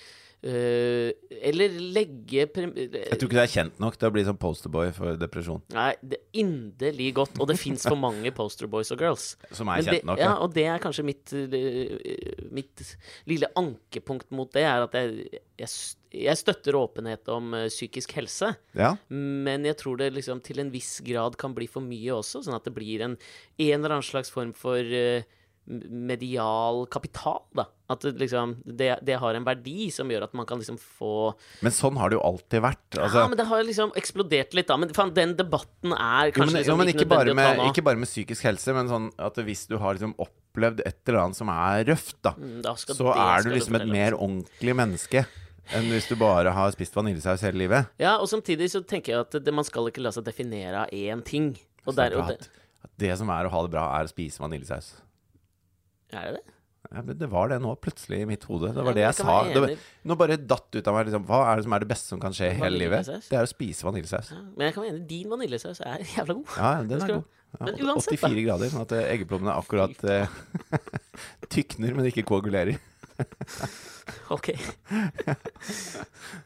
[0.44, 4.38] øh, Eller legge prem Jeg tror ikke det er kjent nok til å bli sånn
[4.40, 5.62] posterboy for depresjon.
[5.76, 7.40] Nei, det er inderlig godt.
[7.40, 9.30] Og det fins for mange posterboys og girls.
[9.52, 10.20] Som er Men det, kjent nok.
[10.22, 10.36] ja, Ja.
[10.44, 12.84] og det er kanskje mitt, eh, mitt
[13.28, 15.70] lille ankepunkt mot det, er at jeg, jeg,
[16.28, 18.54] jeg støtter åpenhet om eh, psykisk helse.
[18.76, 18.96] Ja.
[19.10, 22.56] Men jeg tror det liksom til en viss grad kan bli for mye også, sånn
[22.56, 23.18] at det blir en,
[23.60, 25.24] en eller annen slags form for eh,
[25.70, 27.66] medial kapital, da.
[27.90, 31.34] At liksom det, det har en verdi som gjør at man kan liksom få
[31.66, 32.86] Men sånn har det jo alltid vært.
[32.98, 34.78] Altså, Ja, men det har liksom eksplodert litt, da.
[34.82, 38.02] Men faen, den debatten er jo, men, liksom jo, men ikke, bare med, ikke bare
[38.02, 41.52] med psykisk helse, men sånn at hvis du har liksom opplevd et eller annet som
[41.54, 44.24] er røft, da, Mm, da så er du liksom et mer altså.
[44.26, 45.26] ordentlig menneske
[45.76, 47.90] enn hvis du bare har spist vaniljesaus hele livet.
[48.02, 50.94] Ja, og samtidig så tenker jeg at det, man skal ikke la seg definere av
[50.96, 51.52] én ting.
[51.86, 52.48] Og der, og det,
[52.86, 54.96] at det som er å ha det bra, er å spise vaniljesaus.
[56.14, 56.56] Er det det?
[56.90, 58.72] Ja, men det var det nå, plutselig, i mitt hode.
[58.74, 59.34] Det var det jeg sa.
[59.52, 59.76] Det
[60.10, 62.22] nå bare datt ut av meg liksom, Hva er det som er det beste som
[62.24, 63.12] kan skje i hele livet?
[63.28, 64.32] Det er å spise vaniljesaus.
[64.34, 66.56] Ja, men jeg kan være enig, din vaniljesaus er jævla god.
[66.56, 67.36] Ja, den er god.
[67.50, 68.30] Ja, Men uansett, da.
[68.30, 70.34] 84 grader, sånn at eh, eggeplommene akkurat eh,
[71.54, 72.80] tykner, men ikke koagulerer.
[74.34, 74.48] Ok.
[74.50, 75.34] Det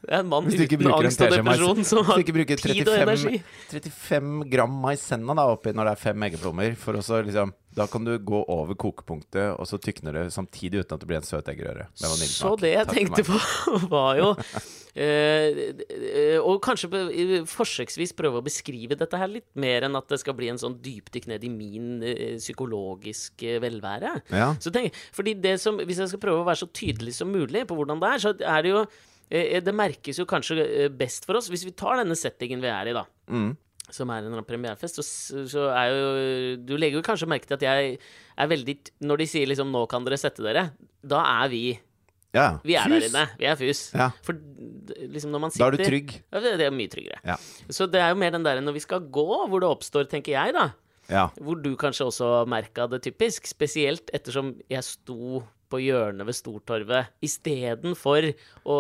[0.10, 3.40] er en mann uten angst og depresjon som har tid og 35, energi.
[3.72, 7.88] 35 gram maisenna da oppi når det er fem eggeplommer, for å så liksom Da
[7.90, 11.28] kan du gå over kokepunktet, og så tykner det samtidig uten at det blir en
[11.28, 11.88] søt eggerøre.
[11.98, 13.40] Så det jeg Takk tenkte på,
[13.94, 14.28] var jo
[14.94, 16.90] eh, eh, Og kanskje
[17.50, 20.78] forsøksvis prøve å beskrive dette her litt mer enn at det skal bli en sånn
[20.84, 24.14] dypdykk ned i min eh, psykologiske velvære.
[24.34, 24.52] Ja.
[24.62, 27.66] Så tenk, fordi det som, Hvis jeg skal prøve å være så tydelig som mulig
[27.70, 28.86] på hvordan det er, så er det jo
[29.30, 32.72] eh, Det merkes jo kanskje eh, best for oss hvis vi tar denne settingen vi
[32.72, 33.08] er i, da.
[33.34, 33.54] Mm.
[33.94, 36.12] Som er en premierefest, så, så er jo
[36.66, 37.98] Du legger jo kanskje merke til at jeg
[38.34, 40.72] er veldig Når de sier liksom 'nå kan dere sette dere',
[41.06, 41.66] da er vi
[42.34, 42.58] ja.
[42.66, 42.94] Vi er Fys.
[42.94, 43.24] der inne.
[43.38, 43.82] Vi er fus.
[43.94, 44.08] Ja.
[44.26, 44.34] For
[45.14, 46.14] liksom når man sitter Da er du trygg.
[46.34, 47.20] Ja, det, det er mye tryggere.
[47.30, 47.36] Ja.
[47.70, 50.34] Så det er jo mer den der når vi skal gå, hvor det oppstår, tenker
[50.34, 50.72] jeg, da.
[51.12, 51.28] Ja.
[51.38, 53.46] Hvor du kanskje også merka det typisk.
[53.50, 58.30] Spesielt ettersom jeg sto på hjørnet ved Stortorvet istedenfor
[58.70, 58.80] å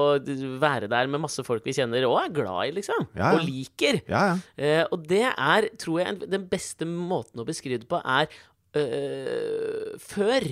[0.62, 3.08] være der med masse folk vi kjenner og er glad i, liksom.
[3.18, 3.32] Ja, ja.
[3.40, 4.02] Og liker.
[4.06, 4.36] Ja, ja.
[4.56, 8.30] Eh, og det er, tror jeg, den beste måten å beskrive det på, er
[8.78, 10.48] uh, Før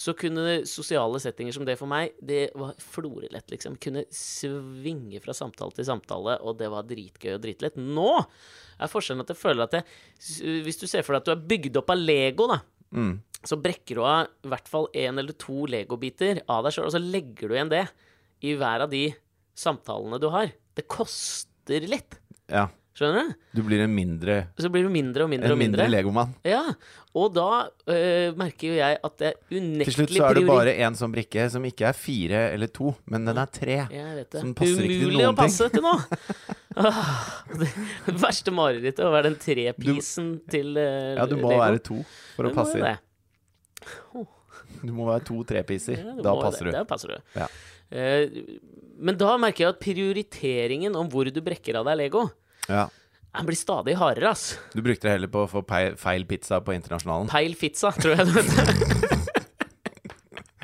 [0.00, 3.74] så kunne sosiale settinger som det for meg, det var florelett, liksom.
[3.82, 7.76] Kunne svinge fra samtale til samtale, og det var dritgøy og dritlett.
[7.76, 8.14] Nå
[8.80, 9.84] er forskjellen at jeg føler at jeg,
[10.64, 13.20] Hvis du ser for deg at du er bygd opp av Lego, da, Mm.
[13.46, 16.94] Så brekker du av i hvert fall én eller to legobiter av deg sjøl, og
[16.96, 17.86] så legger du igjen det
[18.44, 19.06] i hver av de
[19.56, 20.52] samtalene du har.
[20.76, 22.20] Det koster litt.
[22.50, 22.68] ja.
[23.00, 23.36] Skjønner du?
[23.56, 25.84] Du blir en mindre, Så blir du mindre og mindre en og mindre.
[25.86, 26.32] mindre legomann.
[26.44, 26.74] Ja,
[27.16, 27.46] og da
[27.86, 31.14] øh, merker jo jeg at det Til unektelig slutt så er det bare én sånn
[31.14, 33.78] brikke som ikke er fire eller to, men den er tre.
[33.94, 34.42] Jeg vet det.
[34.42, 35.14] som passer ikke til noen ting.
[35.14, 35.94] Umulig å passe til nå!
[36.80, 41.96] Ah, det verste marerittet å være den trepisen til uh, Ja, du må være to
[42.36, 43.00] for å passe inn.
[44.82, 46.72] Du må være to-tre-piser Ja, da passer du.
[46.74, 47.18] Da passer du.
[47.38, 47.46] Ja.
[47.90, 48.28] Eh,
[49.00, 52.26] men da merker jeg at prioriteringen om hvor du brekker av deg Lego,
[52.68, 52.88] Ja.
[53.36, 54.58] den blir stadig hardere, ass.
[54.74, 57.28] Du brukte det heller på å få peil, feil pizza på Internasjonalen.
[57.32, 59.36] Peil pizza, tror jeg det heter.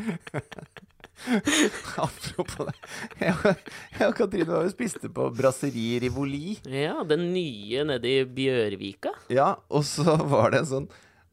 [1.96, 2.74] Apropos det.
[3.20, 3.54] Jeg,
[3.96, 6.56] jeg og Katrine var jo spiste på Brasserie Rivoli.
[6.70, 9.14] Ja, den nye nede i Bjørvika.
[9.32, 10.88] Ja, og så var det en sånn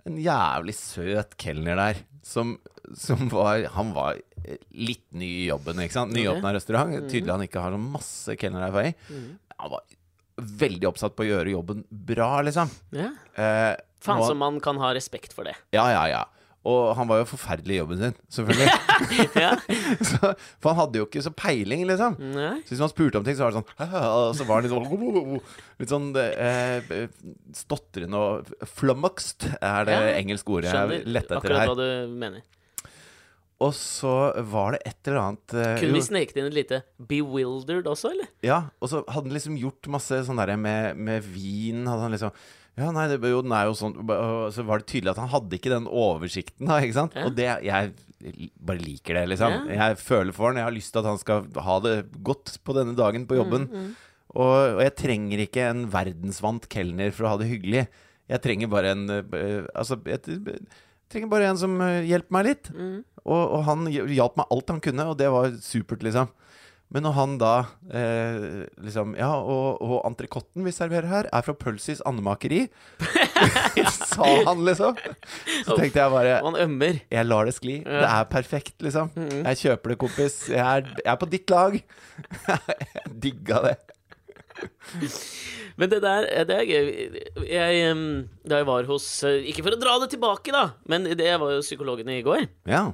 [0.10, 2.58] En jævlig søt kelner der som,
[2.98, 4.20] som var Han var
[4.76, 6.12] litt ny i jobben, ikke sant?
[6.16, 6.92] Nyåpna restaurant.
[7.08, 8.96] Tydelig han ikke har så masse kelnererfaring.
[9.62, 9.86] Han var
[10.64, 12.72] veldig oppsatt på å gjøre jobben bra, liksom.
[12.92, 13.12] Ja.
[13.40, 15.54] Eh, Faen som man kan ha respekt for det.
[15.76, 16.24] Ja, ja, ja.
[16.64, 18.70] Og han var jo forferdelig i jobben sin, selvfølgelig.
[20.10, 20.32] Så,
[20.64, 22.16] for han hadde jo ikke så peiling, liksom.
[22.34, 22.54] Nei.
[22.64, 24.72] Så hvis man spurte om ting, så var det sånn Og så var han litt
[24.72, 25.44] sånn
[25.84, 26.96] Litt sånn eh,
[27.58, 31.66] stotrende og flummoxed er det Ja, engelske ordet Skjønner jeg lette etter her.
[31.66, 32.48] akkurat hva du mener.
[33.64, 34.16] Og så
[34.50, 38.32] var det et eller annet eh, Kunne vi sneket inn et lite 'bewildered' også, eller?
[38.46, 42.16] Ja, og så hadde han liksom gjort masse sånn derre med, med vin Hadde han
[42.16, 42.36] liksom
[42.80, 43.94] ja, nei, det, jo, den er jo sånn
[44.56, 47.14] så var det tydelig at han hadde ikke den oversikten, da, ikke sant?
[47.20, 47.28] Ja.
[47.30, 47.92] Og det Jeg
[48.64, 49.58] bare liker det, liksom.
[49.68, 49.90] Ja.
[49.92, 50.58] Jeg føler for han.
[50.62, 53.68] Jeg har lyst til at han skal ha det godt på denne dagen på jobben.
[53.68, 53.90] Mm,
[54.34, 57.84] Og, og jeg trenger ikke en verdensvant kelner for å ha det hyggelig.
[58.32, 60.24] Jeg trenger bare en eh, Altså, jeg
[61.12, 62.72] trenger bare en som eh, hjelper meg litt.
[62.74, 63.02] mm.
[63.24, 66.32] Og, og han hjalp meg alt han kunne, og det var supert, liksom.
[66.94, 67.54] Men når han da
[67.90, 72.68] eh, liksom Ja, og, og entrecôten vi serverer her, er fra Pølsis andemakeri.
[74.14, 75.00] Sa han, liksom.
[75.66, 77.02] Så tenkte jeg bare han ømmer.
[77.10, 77.80] jeg lar det skli.
[77.82, 78.04] Ja.
[78.04, 79.10] Det er perfekt, liksom.
[79.18, 80.38] Jeg kjøper det, kompis.
[80.54, 81.80] Jeg er, jeg er på ditt lag.
[82.54, 83.78] jeg digga det.
[85.80, 86.90] Men det der det er gøy.
[87.50, 87.94] Jeg,
[88.46, 91.56] da jeg var hos eh, Ikke for å dra det tilbake, da, men det, var
[91.56, 92.46] jo psykologen i går.
[92.70, 92.92] Ja.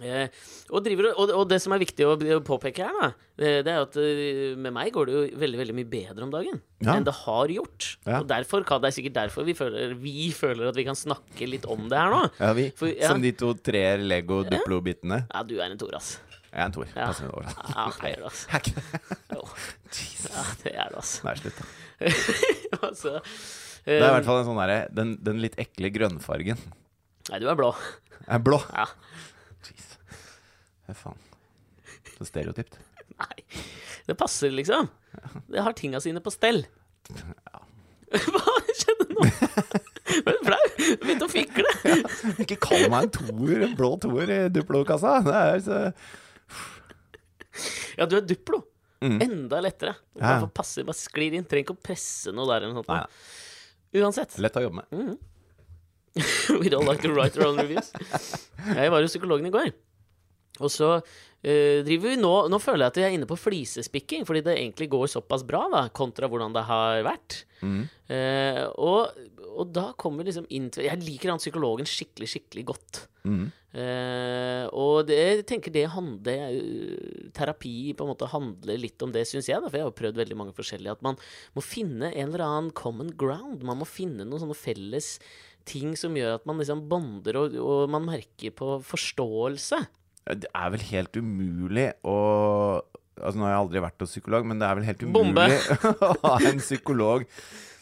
[0.00, 0.30] Eh,
[0.70, 3.72] og, driver, og, og det som er viktig å å påpeke her, da, det, det
[3.74, 6.94] er at eh, med meg går det jo veldig veldig mye bedre om dagen Ja.
[6.94, 7.88] enn det har gjort.
[8.06, 8.20] Ja.
[8.22, 11.66] Og derfor det er sikkert derfor vi føler, vi føler at vi kan snakke litt
[11.68, 12.22] om det her nå.
[12.38, 12.70] ja, vi.
[12.78, 13.10] For- ja.
[13.10, 15.24] Som de to tre Lego Duplo-bitene.
[15.28, 16.14] Ja, du er en Tor, ass.
[16.50, 16.88] Jeg er en Tor.
[16.94, 17.10] Ja.
[17.10, 17.54] Pass med det året.
[17.76, 18.46] Ja, det er du, ass.
[20.30, 21.12] Ja, det er du, ass.
[21.26, 21.66] Nei, slutt, da.
[22.88, 23.18] altså,
[23.84, 26.60] Det er i eh, hvert fall en sånn der, den, den litt ekle grønnfargen.
[27.30, 27.70] Nei, du er blå.
[28.20, 28.58] Jeg Er blå.
[28.74, 28.86] Ja.
[30.90, 31.18] Hva faen.
[32.18, 32.76] Så stereotypt.
[33.20, 33.42] Nei,
[34.06, 34.88] det passer, liksom.
[35.50, 36.64] Det har tinga sine på stell.
[37.10, 37.60] Ja.
[38.34, 39.26] Hva skjedde nå?
[40.26, 40.60] Ble du flau?
[41.04, 41.70] Begynte å fikle.
[42.42, 45.18] Ikke kall meg en toer, en blå toer i Duplo-kassa.
[45.26, 45.78] Det er så
[47.98, 48.62] Ja, du er Duplo.
[49.00, 49.18] Mm.
[49.24, 49.94] Enda lettere.
[50.14, 50.40] Du Ja.
[50.42, 51.44] bare passer, bare sklir inn.
[51.48, 53.14] Trenger ikke å presse noe der eller noe sånt.
[53.94, 54.36] Nei, Uansett.
[54.42, 55.18] lett å jobbe med.
[56.60, 57.92] We don't like to write our own reviews.
[58.74, 59.70] Jeg var hos psykologen i går.
[60.60, 64.26] Og så uh, driver vi nå Nå føler jeg at vi er inne på flisespikking,
[64.28, 67.42] fordi det egentlig går såpass bra, da, kontra hvordan det har vært.
[67.64, 67.82] Mm.
[68.10, 72.68] Uh, og, og da kommer vi liksom inn til Jeg liker han psykologen skikkelig, skikkelig
[72.72, 73.06] godt.
[73.28, 73.48] Mm.
[73.70, 79.22] Uh, og det, jeg tenker det eh, Terapi på en måte handler litt om det,
[79.30, 79.62] syns jeg.
[79.62, 80.96] Da, for jeg har prøvd veldig mange forskjellige.
[80.98, 81.20] At man
[81.54, 83.62] må finne en eller annen common ground.
[83.66, 85.18] Man må finne noen sånne felles
[85.68, 89.84] ting som gjør at man liksom bonder, og, og man merker på forståelse.
[90.36, 92.16] Det er vel helt umulig å
[93.20, 95.56] Altså Nå har jeg aldri vært hos psykolog, men det er vel helt umulig
[96.08, 97.26] å ha en psykolog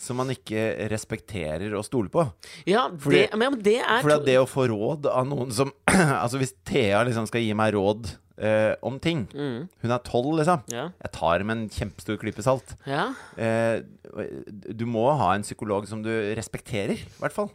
[0.02, 2.24] som man ikke respekterer og stoler på.
[2.66, 5.70] Ja, Fordi- det, men det er For det å få råd av noen som
[6.22, 10.32] Altså hvis Thea liksom skal gi meg råd eh, om ting mm, Hun er tolv,
[10.40, 10.62] liksom.
[10.74, 12.74] ja, Jeg tar med en kjempestor klype salt.
[12.88, 13.08] ja.
[13.36, 13.82] Eh,
[14.74, 17.50] du må ha en psykolog som du respekterer, i hvert fall.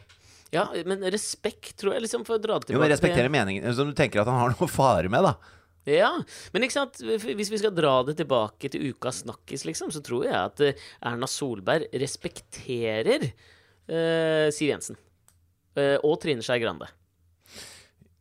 [0.54, 3.76] Ja, men respekt, tror jeg, liksom, for å dra det Jo, men tilbake respektere meningen
[3.76, 5.34] Som du tenker at han har noe fare med, da.
[5.84, 6.10] Ja,
[6.54, 10.24] men ikke sant, hvis vi skal dra det tilbake til ukas snakkis, liksom, så tror
[10.24, 14.96] jeg at eh, Erna Solberg respekterer eh, Siv Jensen.
[15.76, 16.88] Eh, og Trine Skei Grande.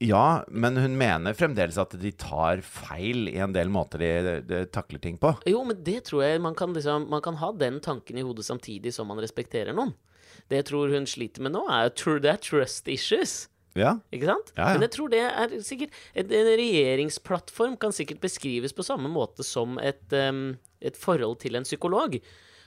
[0.04, 4.63] Ja, men hun mener fremdeles at de tar feil i en del måter de, de
[4.67, 5.32] takler ting på.
[5.48, 8.43] Jo, men det tror jeg man kan, liksom, man kan ha den tanken i hodet
[8.43, 9.96] samtidig som man respekterer noen.
[10.54, 13.34] Det jeg tror hun sliter med nå, er jo det er trust issues.
[13.74, 14.52] Ja, Ikke sant?
[14.54, 14.74] Ja, ja.
[14.76, 19.42] Men jeg tror det er sikkert En en regjeringsplattform kan sikkert beskrives på samme måte
[19.46, 22.19] som et, um, et forhold til en psykolog.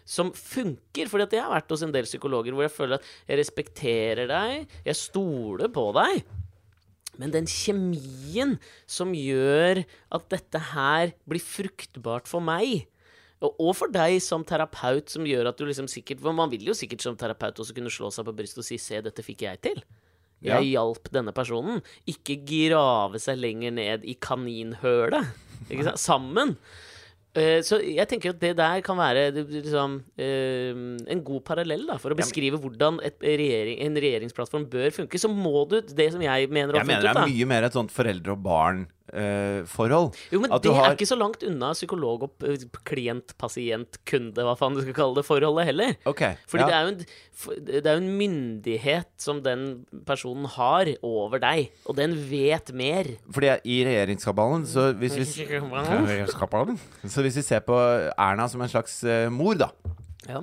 [0.07, 1.07] Som funker.
[1.07, 4.75] For jeg har vært hos en del psykologer hvor jeg føler at jeg respekterer deg,
[4.87, 6.27] jeg stoler på deg.
[7.23, 8.59] Men den kjemien
[8.91, 12.89] som gjør at dette her blir fruktbart for meg,
[13.45, 16.75] og for deg som terapeut, som gjør at du liksom sikkert For man vil jo
[16.77, 19.61] sikkert som terapeut også kunne slå seg på brystet og si 'se, dette fikk jeg
[19.61, 19.83] til'.
[20.41, 20.61] Ja.
[20.61, 21.83] Jeg hjalp denne personen.
[22.09, 25.33] Ikke grave seg lenger ned i kaninhølet.
[25.71, 26.01] Ikke sant?
[26.01, 26.57] Sammen.
[27.37, 30.73] Eh, Så jeg tenker at det der kan være liksom, eh,
[31.13, 35.21] en god parallell da, for å beskrive hvordan regjering, en regjeringsplattform bør funke.
[35.21, 37.65] Så må du det som jeg mener å ha Jeg mener det er mye mer
[37.65, 38.43] et sånt foreldre og
[39.13, 40.15] barn-forhold.
[40.33, 42.31] Jo, men det har- er ikke så langt unna psykolog og
[42.85, 45.97] klient, pasient, kunde, hva faen du skal kalle det, forholdet heller.
[46.07, 46.67] Okay, Fordi ja.
[46.67, 46.99] det, er en,
[47.67, 53.05] det er jo en myndighet som den personen har over deg, og den vet mer.
[53.31, 55.25] Fordi i regjeringskabalen så hvis vi,
[57.07, 57.77] så hvis vi ser på
[58.19, 59.71] Erna som en slags eh, mor, da,
[60.29, 60.41] Ja.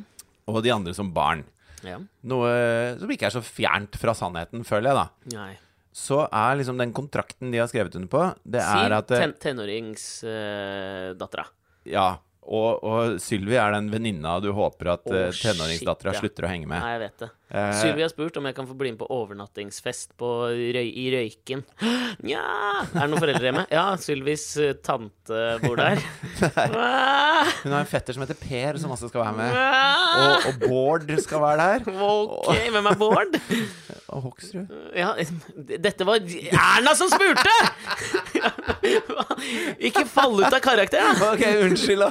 [0.47, 1.43] og de andre som barn
[1.83, 1.97] ja.
[2.23, 5.09] Noe som ikke er så fjernt fra sannheten, føler jeg, da.
[5.35, 5.57] Nei.
[5.93, 9.19] Så er liksom den kontrakten de har skrevet under på, det Si er at eh,
[9.21, 11.45] ten tenåringsdattera.
[11.85, 12.17] Ja.
[12.43, 16.19] Og, og Sylvi er den venninna du håper at uh, tenåringsdattera ja.
[16.21, 16.81] slutter å henge med.
[16.83, 17.31] Nei, jeg vet det.
[17.53, 21.03] Eh, Sylvi har spurt om jeg kan få bli med på overnattingsfest på røy, i
[21.13, 21.61] Røyken.
[22.25, 22.41] Nja
[22.87, 23.65] Er det noen foreldre hjemme?
[23.69, 26.01] Ja, Sylvis eh, tante bor der.
[27.61, 29.59] Hun har en fetter som heter Per, som også skal være med.
[30.23, 31.93] Og, og Bård skal være der.
[32.13, 33.37] Ok, hvem er Bård?
[34.13, 34.73] Og Hoksrud.
[34.97, 35.13] Ja,
[35.55, 37.53] dette var Erna som spurte!
[39.89, 41.29] Ikke fall ut av karakter, da.
[41.33, 42.03] Ok, unnskyld.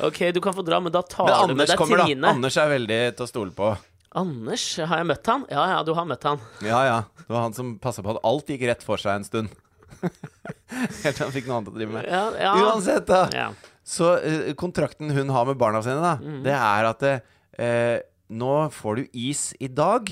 [0.00, 2.28] Ok, du kan få dra, men da tar Men du med Anders deg kommer, da.
[2.32, 3.72] Anders er veldig til å stole på.
[4.20, 5.44] Anders, har jeg møtt han?
[5.52, 6.40] Ja, ja, du har møtt han.
[6.66, 7.00] Ja, ja.
[7.20, 9.52] Det var han som passa på at alt gikk rett for seg en stund.
[11.04, 12.08] Helt til han fikk noe annet å drive med.
[12.10, 12.54] Ja, ja.
[12.64, 13.20] Uansett, da.
[13.36, 13.50] Ja.
[13.86, 16.40] Så eh, kontrakten hun har med barna sine, da, Mhm.
[16.46, 18.00] det er at eh,
[18.40, 20.10] nå får du is i dag,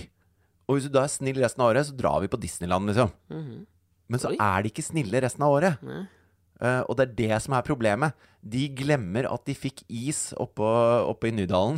[0.68, 3.10] og hvis du da er snill resten av året, så drar vi på Disneyland, liksom.
[3.32, 3.66] Mhm.
[4.08, 4.36] Men så Oi.
[4.40, 5.82] er de ikke snille resten av året.
[5.84, 6.06] Nei.
[6.60, 8.12] Eh, og det er det som er problemet.
[8.42, 10.64] De glemmer at de fikk is oppe,
[11.06, 11.76] oppe i Nydalen.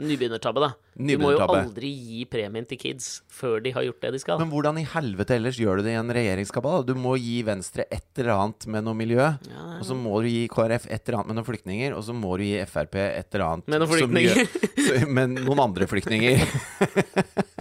[0.00, 0.70] Nybegynnertabbe, da.
[0.96, 4.38] Du må jo aldri gi premien til kids før de har gjort det de skal.
[4.40, 6.86] Men hvordan i helvete ellers gjør du det i en regjeringskabal?
[6.88, 9.20] Du må gi Venstre et eller annet med noe miljø.
[9.20, 12.16] Ja, Og så må du gi KrF et eller annet med noen flyktninger, og så
[12.16, 14.40] må du gi Frp et eller annet Med noen flyktninger.
[14.40, 16.40] gjør- så- Med noen andre flyktninger.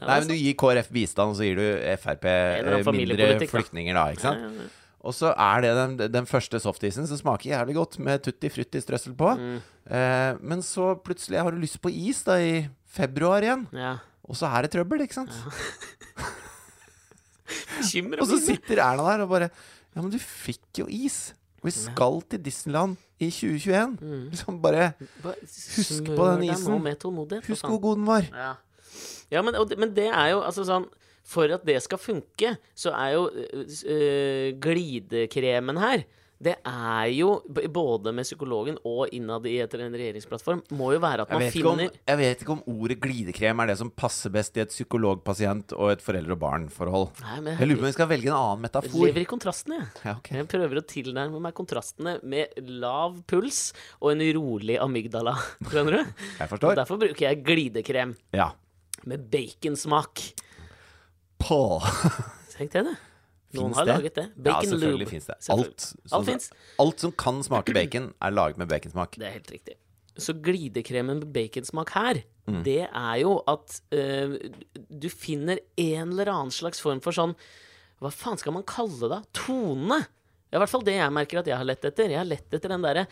[0.00, 1.66] Nei, men du gir KrF bistand, og så gir du
[2.00, 4.06] Frp eh, mindre flyktninger, da.
[4.14, 4.44] Ikke sant?
[4.44, 4.76] Ja, ja, ja.
[5.00, 8.82] Og så er det den, den første softisen som smaker jævlig godt, med tutti frutti
[8.84, 9.32] strøssel på.
[9.38, 9.56] Mm.
[9.96, 13.94] Eh, men så plutselig har du lyst på is da i februar igjen, ja.
[14.26, 15.32] og så er det trøbbel, ikke sant?
[15.32, 16.28] Ja.
[18.20, 21.32] Og så sitter Erna der og bare Ja, men du fikk jo is.
[21.64, 23.96] Vi skal til Disneyland i 2021.
[24.00, 24.26] Mm.
[24.30, 26.86] Liksom bare Husk på den isen.
[27.48, 28.28] Husk hvor god den var.
[28.30, 28.52] Ja,
[29.30, 30.88] ja men, og, men det er jo altså sånn
[31.30, 36.06] For at det skal funke, så er jo øh, glidekremen her
[36.40, 37.34] det er jo,
[37.68, 41.52] både med psykologen og innad i etter en regjeringsplattform, må jo være at man jeg
[41.52, 44.72] finner om, jeg vet ikke om ordet glidekrem er det som passer best i et
[44.72, 47.20] psykolog-pasient og et foreldre- og barn-forhold.
[47.20, 49.04] Jeg lurer på om vi skal velge en annen jeg metafor.
[49.04, 49.90] lever i kontrastene, jeg.
[50.06, 50.38] Ja, okay.
[50.40, 53.60] Jeg prøver å tilnærme meg kontrastene med lav puls
[54.00, 55.36] og en rolig amygdala.
[55.68, 56.24] Skjønner du?
[56.40, 56.72] Jeg forstår.
[56.72, 58.48] Og derfor bruker jeg glidekrem Ja.
[59.06, 60.22] Med baconsmak.
[61.40, 61.80] På.
[62.56, 62.96] Tenk det, det.
[63.56, 63.94] Noen har det?
[63.96, 64.26] laget det.
[64.46, 65.36] Ja, selvfølgelig fins det.
[65.50, 69.16] Alt, Alt som- alt som kan smake bacon, er laget med baconsmak.
[69.18, 69.74] Det er helt riktig.
[70.20, 72.62] Så glidekremen med baconsmak her, Mm.
[72.64, 74.32] det er jo at uh,
[74.90, 77.36] du finner en eller annen slags form for sånn
[78.00, 79.20] Hva faen skal man kalle det?
[79.36, 80.00] Tone!
[80.00, 82.08] Det er i hvert fall det jeg merker at jeg har lett etter.
[82.10, 83.06] Jeg har lett etter den derre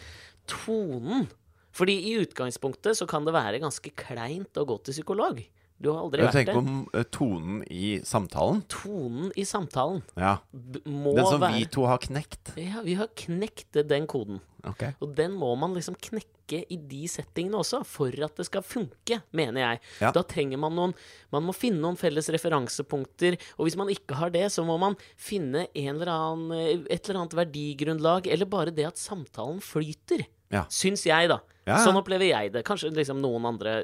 [0.49, 1.29] tonen.
[1.77, 5.39] Fordi i utgangspunktet så kan det være ganske kleint å gå til psykolog.
[5.81, 6.47] Du har aldri Jeg vært det.
[6.49, 8.65] tenker på eh, tonen i samtalen.
[8.69, 10.39] Tonen i samtalen Ja.
[10.85, 12.53] må være Den som være vi to har knekt.
[12.59, 14.41] Ja, vi har knekt den koden.
[14.67, 14.83] Ok.
[15.01, 19.21] Og den må man liksom knekke i de settingene også, for at det skal funke,
[19.33, 19.81] mener jeg.
[20.01, 20.11] Ja.
[20.11, 20.95] Da trenger man noen
[21.31, 24.97] Man må finne noen felles referansepunkter, og hvis man ikke har det, så må man
[25.17, 30.27] finne en eller annen, eh, et eller annet verdigrunnlag, eller bare det at samtalen flyter.
[30.51, 30.65] Ja.
[30.73, 31.39] Syns jeg, da.
[31.69, 31.79] Ja.
[31.85, 32.65] Sånn opplever jeg det.
[32.67, 33.79] Kanskje liksom noen andre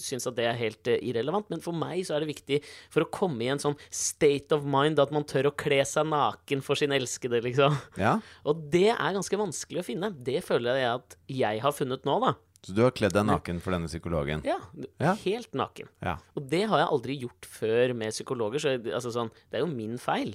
[0.00, 2.60] syns at det er helt eh, irrelevant, men for meg så er det viktig
[2.94, 6.08] for å komme i en sånn state of mind at man tør å kle seg
[6.10, 7.76] naken for sin elskede, liksom.
[8.00, 8.16] Ja.
[8.48, 10.12] Og det er ganske vanskelig å finne.
[10.12, 12.34] Det føler jeg at jeg har funnet nå, da.
[12.64, 14.42] Så du har kledd deg naken for denne psykologen?
[14.46, 14.58] Ja,
[14.98, 15.14] Ja.
[15.22, 15.90] Helt naken.
[16.02, 16.16] Ja.
[16.34, 19.70] Og det har jeg aldri gjort før med psykologer, så altså sånn, det er jo
[19.70, 20.34] min feil.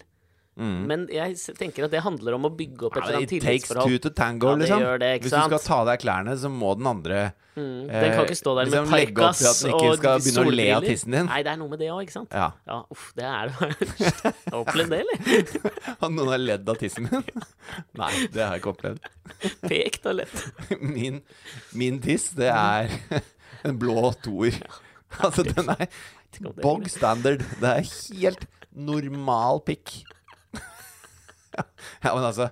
[0.55, 3.07] Men jeg tenker at det handler om å bygge opp et Mm.
[3.07, 4.01] Eller annet it takes two tillitsforhold.
[4.03, 4.99] to tango, Ja, det liksom.
[4.99, 7.89] det, ikke Hvis du skal ta av deg klærne, så må den andre Mm.
[7.89, 9.97] eh, Den kan ikke stå der liksom med legge opp til at den ikke og
[9.97, 10.89] skal begynne å le av solbriller.
[10.89, 11.25] tissen din.
[11.25, 12.29] Nei, det er noe med det òg, ikke sant?
[12.31, 12.51] Ja.
[12.67, 14.33] Ja, uff, det er det.
[14.53, 15.69] Opplevd det, eller?
[16.01, 17.23] At noen har ledd av tissen min?
[18.01, 18.99] Nei, det har jeg ikke opplevd.
[19.69, 20.81] Pekt og lett.
[20.81, 21.21] Min,
[21.73, 22.89] min tiss, det er
[23.63, 24.57] en blå toer.
[25.21, 25.87] Altså, den er
[26.61, 27.45] bog standard.
[27.61, 27.85] Det er
[28.19, 28.45] helt
[28.75, 30.03] normal pikk.
[32.03, 32.49] Ja, men altså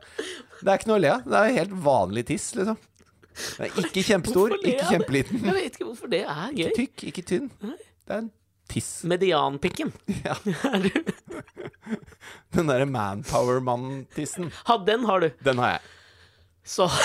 [0.62, 1.24] Det er ikke noe å le av.
[1.26, 2.78] Det er helt vanlig tiss, liksom.
[3.32, 5.42] Det er ikke kjempestor, ikke kjempeliten.
[5.48, 6.68] Jeg vet ikke hvorfor det er gøy.
[6.68, 7.48] Ikke Tykk, ikke tynn.
[7.62, 8.32] Det er en
[8.72, 8.92] tiss.
[9.08, 9.94] Medianpikken.
[10.22, 10.36] Ja.
[12.56, 14.52] Den derre manpower-mann-tissen.
[14.68, 15.30] Ha, den har du.
[15.46, 15.82] Den har jeg.
[16.68, 16.88] Så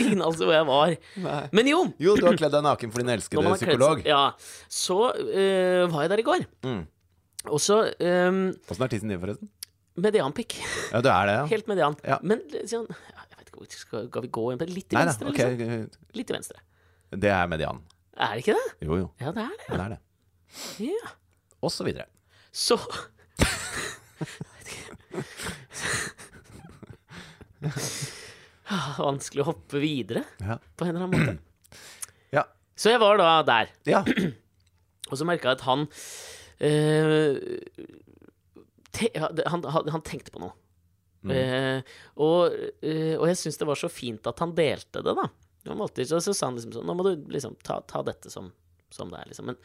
[0.00, 0.94] Ingen anelse hvor jeg var.
[1.22, 1.40] Nei.
[1.54, 4.00] Men jo, Jo, du har kledd deg naken for din elskede psykolog.
[4.08, 4.32] Ja,
[4.72, 6.46] så øh, var jeg der i går.
[6.66, 6.80] Mm.
[7.48, 9.48] Og så um, Åssen er tissen din, forresten?
[10.00, 10.54] medianpikk.
[10.92, 11.44] Ja, du er det, ja?
[11.54, 11.96] Helt median.
[12.06, 12.16] Ja.
[12.24, 14.74] Men sånn Jeg vet ikke skal, skal vi gå inn på det?
[14.76, 15.40] Litt til da, venstre, ok.
[15.60, 16.04] liksom?
[16.16, 16.62] Litt til venstre.
[17.24, 17.80] Det er median.
[18.20, 18.68] Er det ikke det?
[18.86, 19.08] Jo, jo.
[19.20, 19.66] Ja, det er det.
[19.70, 20.00] Det er det.
[20.86, 21.12] Ja.
[21.64, 22.06] Og så videre.
[22.52, 22.76] Så
[28.70, 30.58] Ah, Vanskelig å hoppe videre Ja.
[30.76, 31.38] på en eller annen måte.
[32.30, 32.44] Ja.
[32.78, 34.04] Så jeg var da der, ja.
[35.10, 35.80] og så merka jeg at han
[38.90, 40.52] te, han, han, tenkte på noe.
[41.20, 41.32] Mm.
[41.36, 45.26] Eh, og, eh, og jeg syns det var så fint at han delte det, da.
[45.68, 48.46] Alltid, så, så sa han liksom sånn Nå må du liksom ta, ta dette som,
[48.88, 49.50] som det er, liksom.
[49.50, 49.58] Men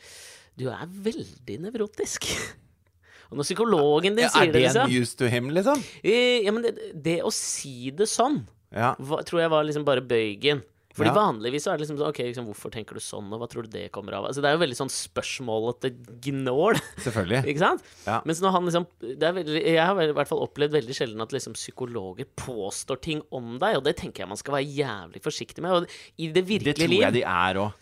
[0.60, 2.28] du er veldig nevrotisk.
[3.32, 5.82] Og når psykologen din Ja, sier er det en liksom news to him, liksom?
[6.04, 8.43] Eh, Ja, men det, det å si det sånn,
[8.76, 8.93] Ja.
[9.00, 10.62] var, tror jeg var liksom bare bøygen.
[10.96, 11.16] Fordi Ja.
[11.18, 13.64] vanligvis så er det liksom sånn OK, liksom, hvorfor tenker du sånn, og hva tror
[13.68, 14.26] du det kommer av?
[14.30, 15.91] Altså, det er jo veldig sånn spørsmålete
[16.24, 17.41] gnål, Selvfølgelig.
[17.52, 17.84] ikke sant?
[18.08, 18.22] Ja.
[18.24, 21.22] Mens når han liksom det er veldig, Jeg har i hvert fall opplevd veldig sjelden
[21.26, 25.22] at liksom psykologer påstår ting om deg, og det tenker jeg man skal være jævlig
[25.22, 25.72] forsiktig med.
[25.72, 27.74] Og i det Det virkelige tror liv jeg de er òg.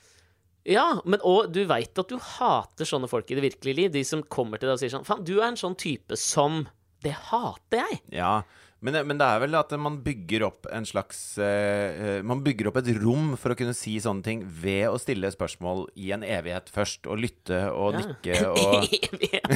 [0.65, 3.91] Ja, men og du veit at du hater sånne folk i det virkelige liv.
[3.91, 6.65] De som kommer til deg og sier sånn Faen, du er en sånn type som
[7.03, 7.99] Det hater jeg.
[8.15, 8.41] Ja.
[8.83, 12.81] Men, men det er vel at man bygger opp en slags eh, Man bygger opp
[12.81, 16.67] et rom for å kunne si sånne ting ved å stille spørsmål i en evighet
[16.73, 18.03] først, og lytte og Ja.
[18.03, 19.47] nikke og Evighet.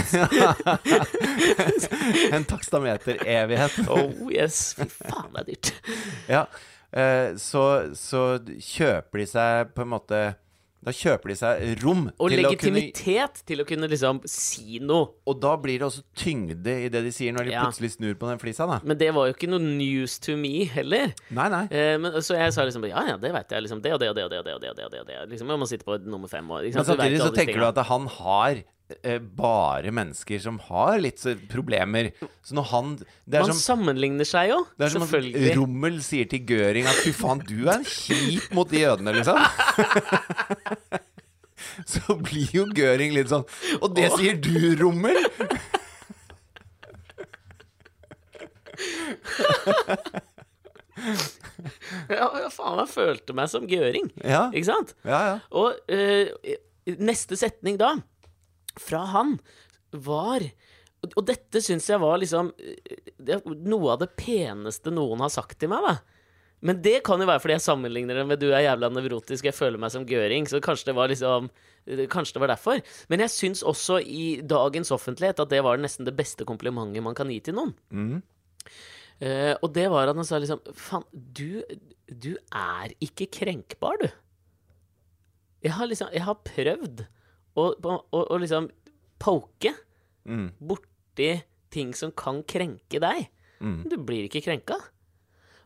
[2.33, 3.77] En takstameter-evighet.
[3.91, 4.73] Oh yes.
[4.79, 5.71] Fy faen, det er dyrt.
[6.31, 6.43] Ja.
[6.87, 7.63] Uh, så,
[7.99, 8.21] så
[8.63, 10.21] kjøper de seg på en måte
[10.85, 14.77] Da kjøper de seg rom Og til å kunne legitimitet til å kunne liksom si
[14.79, 15.09] noe.
[15.27, 17.63] Og da blir det også tyngde i det de sier, når de Ja.
[17.65, 18.79] plutselig snur på den flisa, da.
[18.85, 21.13] Men det var jo ikke noe news to me heller.
[21.33, 21.63] Nei, nei.
[21.71, 23.65] Eh, men, så jeg sa liksom ja, ja, det veit jeg.
[23.65, 24.37] Liksom, det og det og det og det.
[24.37, 25.29] og det, og det, og det, og det, og det.
[25.33, 26.61] Liksom, jeg må sitte på nummer fem år.
[26.69, 28.63] liksom, Men vet samtidig så, så tenker du at han har
[29.35, 31.19] bare mennesker som har litt
[31.51, 32.11] problemer.
[32.45, 35.03] Så når han Det er Man som, sammenligner seg jo, det er som.
[35.59, 39.41] Rommel sier til Gøring at fy faen, du er en kjip mot de jødene, liksom.
[41.91, 43.43] Så blir jo Gøring litt sånn
[43.81, 45.17] Og det sier du, Rommel?
[52.09, 54.09] Ja, faen, jeg følte meg som gøring.
[54.23, 54.93] Ja, Ikke sant?
[55.05, 55.19] ja.
[55.27, 55.35] ja.
[55.55, 56.29] Og øh,
[56.97, 57.95] neste setning da,
[58.81, 59.37] fra han,
[59.91, 60.43] var
[61.05, 62.49] Og, dette syns jeg var liksom
[63.63, 66.17] Noe av det peneste noen har sagt til meg, da.
[66.65, 69.53] Men det kan jo være fordi jeg sammenligner det med 'du er jævla nevrotisk, jeg
[69.53, 70.47] føler meg som gøring'.
[70.49, 71.49] Så kanskje det var liksom
[71.87, 72.81] Kanskje det var derfor.
[73.07, 77.15] Men jeg syns også i dagens offentlighet at det var nesten det beste komplimentet man
[77.15, 77.71] kan gi til noen.
[77.91, 78.21] Mm.
[79.21, 81.63] Uh, og det var at han sa liksom Faen, du,
[82.11, 84.09] du er ikke krenkbar, du.
[85.63, 87.05] Jeg har liksom Jeg har prøvd
[87.57, 88.69] og, å, å liksom
[89.21, 89.73] poke
[90.27, 90.49] Mm.
[90.59, 91.29] borti
[91.71, 93.29] ting som kan krenke deg.
[93.63, 93.77] Mm.
[93.87, 94.75] Du blir ikke krenka.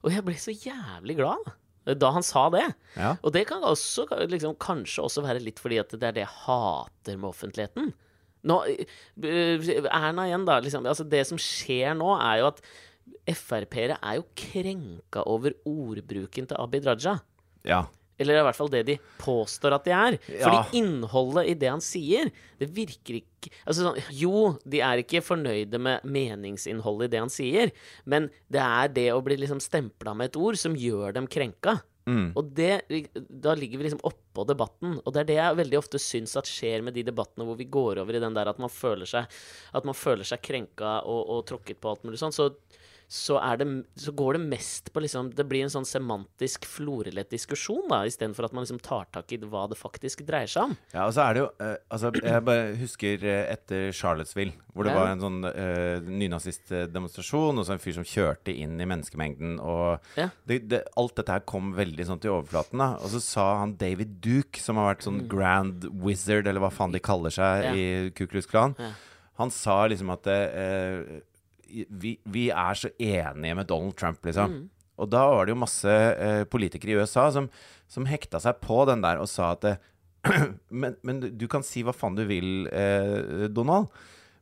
[0.05, 1.41] Og jeg ble så jævlig glad
[1.85, 2.67] da, da han sa det.
[2.95, 3.15] ja.
[3.25, 6.35] Og det kan også liksom, kanskje også være litt fordi at det er det jeg
[6.45, 7.89] hater med offentligheten.
[8.45, 10.59] Nå, eh, Erna igjen, da.
[10.61, 12.61] Liksom, altså det som skjer nå, er jo at
[13.33, 17.17] Frp-ere er jo krenka over ordbruken til Abid Raja.
[17.65, 17.81] ja.
[18.19, 20.17] Eller er i hvert fall det de påstår at de er.
[20.29, 20.45] Ja.
[20.45, 22.31] Fordi innholdet i det han sier,
[22.61, 27.33] det virker ikke altså sånn, Jo, de er ikke fornøyde med meningsinnholdet i det han
[27.33, 27.71] sier,
[28.05, 31.79] men det er det å bli liksom stempla med et ord som gjør dem krenka.
[32.09, 32.31] Mm.
[32.37, 32.81] Og det,
[33.29, 36.49] da ligger vi liksom oppå debatten, og det er det jeg veldig ofte syns at
[36.49, 39.29] skjer med de debattene hvor vi går over i den der at man føler seg,
[39.77, 42.33] at man føler seg krenka og, og tråkket på alt mulig sånn.
[42.35, 42.49] Så,
[43.11, 43.65] så, det,
[43.99, 48.45] så går det mest på liksom Det blir en sånn semantisk florelett diskusjon, da, istedenfor
[48.47, 50.77] at man liksom tar tak i hva det faktisk dreier seg om.
[50.93, 54.87] Ja, og så er det jo eh, Altså, jeg bare husker eh, etter Charlottesville, hvor
[54.87, 54.99] det Ja.
[55.01, 59.99] var en sånn eh, nynazistdemonstrasjon, og så en fyr som kjørte inn i menneskemengden, og
[60.17, 60.29] Ja.
[60.47, 62.93] det, det, alt dette her kom veldig sånn til overflaten, da.
[63.03, 66.91] Og så sa han David Duke, som har vært sånn grand wizard, eller hva faen
[66.95, 67.65] de kaller seg Mm.
[67.65, 67.73] Ja.
[68.07, 68.75] i Ku Klux Klan,
[69.37, 71.21] han sa liksom at eh,
[71.89, 74.51] vi, vi er så enige med Donald Trump, liksom.
[74.53, 74.69] Mm.
[75.01, 77.47] Og da var det jo masse eh, politikere i USA som,
[77.89, 79.79] som hekta seg på den der og sa at eh,
[80.81, 83.89] men, men du- kan si hva faen du vil, eh, Donald.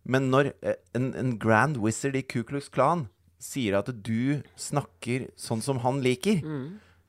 [0.10, 3.06] Men når eh, en, en grand wizard i Ku Klux Klan
[3.40, 6.42] sier at du snakker sånn som han liker,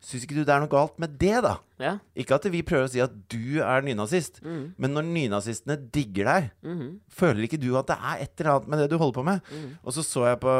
[0.01, 1.59] syns ikke du det er noe galt med det, da?
[1.81, 1.95] Ja.
[2.17, 6.51] Ikke at vi prøver å si at du er nynazist, men når nynazistene digger deg,
[7.13, 9.51] føler ikke du at det er et eller annet med det du holder på med?
[9.85, 10.55] Og så så jeg på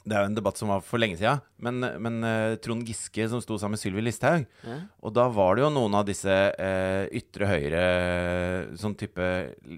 [0.00, 3.26] Det er jo en debatt som var for lenge siden, men, men uh, Trond Giske
[3.28, 4.46] som sto sammen med Sylvi Listhaug.
[4.64, 4.78] Ja.
[5.04, 7.82] Og da var det jo noen av disse uh, ytre høyre,
[8.80, 9.26] sånn type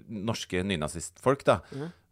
[0.07, 1.59] norske nynazistfolk, da.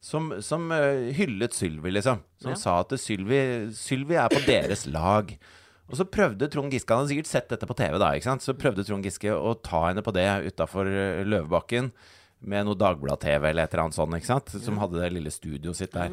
[0.03, 2.19] Som, som uh, hyllet Sylvi, liksom.
[2.43, 2.59] Som Ja.
[2.59, 5.31] sa at Sylvi er på deres lag.
[5.91, 8.11] Og så prøvde Trond Giske Han hadde sikkert sett dette på TV, da.
[8.15, 8.41] ikke sant?
[8.45, 10.87] Så prøvde Trond Giske å ta henne på det utafor
[11.27, 11.91] Løvebakken.
[12.41, 14.49] Med noe Dagblad-TV eller et eller annet sånt, ikke sant?
[14.63, 16.09] som hadde det lille studioet sitt der.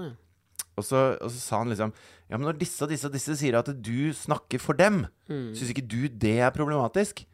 [0.76, 1.92] Og så, og så sa han liksom
[2.28, 5.54] Ja, men når disse og disse og disse sier at du snakker for dem, Mm.
[5.56, 7.24] syns ikke du det er problematisk?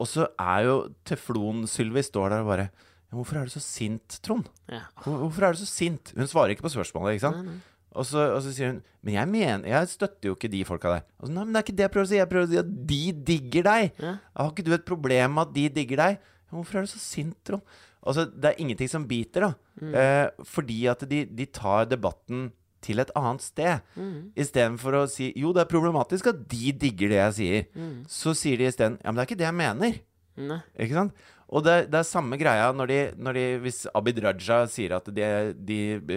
[0.00, 0.74] Og så er jo
[1.06, 4.48] Teflon-Sylvi står der og bare ja, 'Hvorfor er du så sint, Trond?
[4.68, 4.80] Ja.
[5.02, 7.62] Hvor- Hvorfor er du så sint?' Hun svarer ikke på spørsmålet, ikke sant?
[7.96, 10.88] Og så, og så sier hun 'Men jeg mener Jeg støtter jo ikke de folka
[10.92, 11.06] der'.
[11.20, 12.16] Og så, Nei, men det er ikke det jeg prøver å si.
[12.20, 13.92] Jeg prøver å si at de digger deg.
[14.02, 14.16] Ja.
[14.36, 16.18] Har ikke du et problem med at de digger deg?
[16.50, 17.62] Hvorfor er du så sint, Trond?
[18.06, 19.52] Altså, det er ingenting som biter, da.
[19.82, 22.52] Eh, fordi at de, de tar debatten
[22.86, 23.80] til et annet sted.
[23.96, 24.30] Mm.
[24.38, 27.64] Istedenfor å si jo, det er problematisk at de digger det jeg sier.
[28.08, 29.98] Så sier de isteden ja, men det er ikke det jeg mener.
[30.36, 30.60] Ne.
[30.78, 31.26] Ikke sant?
[31.54, 35.06] Og det, det er samme greia når de, når de Hvis Abid Raja sier at
[35.14, 35.76] de, de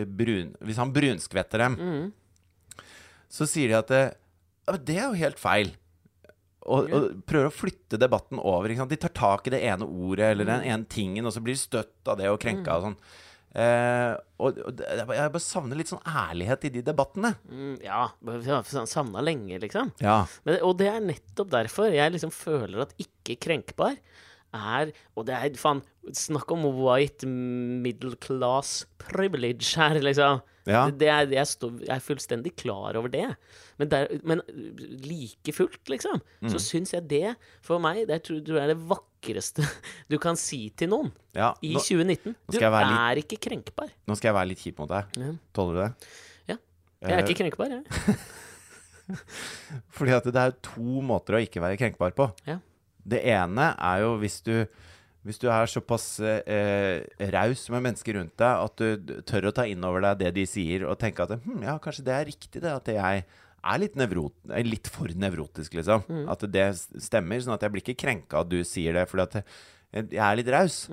[0.10, 2.08] brun, Hvis han brunskvetter dem, Mm.
[3.30, 4.02] så sier de at det,
[4.88, 5.70] det er jo helt feil.
[6.70, 8.70] Og, og prøver å flytte debatten over.
[8.90, 11.62] De tar tak i det ene ordet eller den ene tingen, og så blir de
[11.62, 12.98] støtt av det og krenka og sånn.
[13.58, 17.32] Eh, og, og jeg bare savner litt sånn ærlighet i de debattene.
[17.50, 18.04] Mm, ja.
[18.86, 19.90] Savna lenge, liksom.
[20.04, 20.20] Ja.
[20.46, 23.98] Men, og det er nettopp derfor jeg liksom føler at ikke krenkbar
[24.54, 25.82] er Og det er faen
[26.16, 30.40] Snakk om white middle class privilege her, liksom.
[30.70, 30.86] Ja.
[30.90, 33.26] Det, det er, jeg, stå, jeg er fullstendig klar over det.
[33.80, 34.42] Men, der, men
[35.06, 36.50] like fullt, liksom, Mm.
[36.54, 37.36] så syns jeg det,
[37.66, 39.66] for meg, det tror jeg er det vakreste
[40.12, 41.52] du kan si til noen ja.
[41.62, 42.36] i 2019.
[42.50, 43.90] Du litt- er ikke krenkbar.
[44.08, 45.18] nå skal jeg være litt kjip mot deg.
[45.20, 45.32] Ja.
[45.54, 45.92] Tåler du det?
[46.54, 46.58] Ja.
[47.02, 48.18] Jeg er Eh, ikke krenkbar, jeg.
[49.96, 52.30] Fordi at det er to måter å ikke være krenkbar på.
[52.48, 52.60] Ja.
[53.04, 54.54] Det ene er jo hvis du
[55.28, 57.04] hvis du er såpass eh,
[57.36, 60.46] raus med mennesker rundt deg at du tør å ta inn over deg det de
[60.48, 63.26] sier, og tenke at hm, ja, kanskje det er riktig, det, at jeg
[63.60, 66.06] er litt, nevrot, er litt for nevrotisk, liksom.
[66.32, 66.70] At det
[67.04, 67.42] stemmer.
[67.44, 70.52] Sånn at jeg blir ikke krenka at du sier det, fordi at jeg er litt
[70.56, 70.86] raus.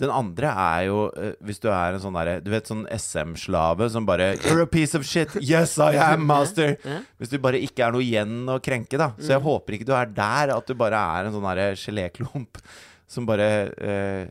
[0.00, 3.86] Den andre er jo eh, hvis du er en sånn derre Du vet sånn SM-slave
[3.94, 5.32] som bare You're a piece of shit.
[5.40, 6.74] Yes, I am, master.
[7.16, 9.14] Hvis du bare ikke er noe igjen å krenke, da.
[9.16, 12.60] Så jeg håper ikke du er der, at du bare er en sånn derre geléklump
[13.08, 14.22] som bare eh,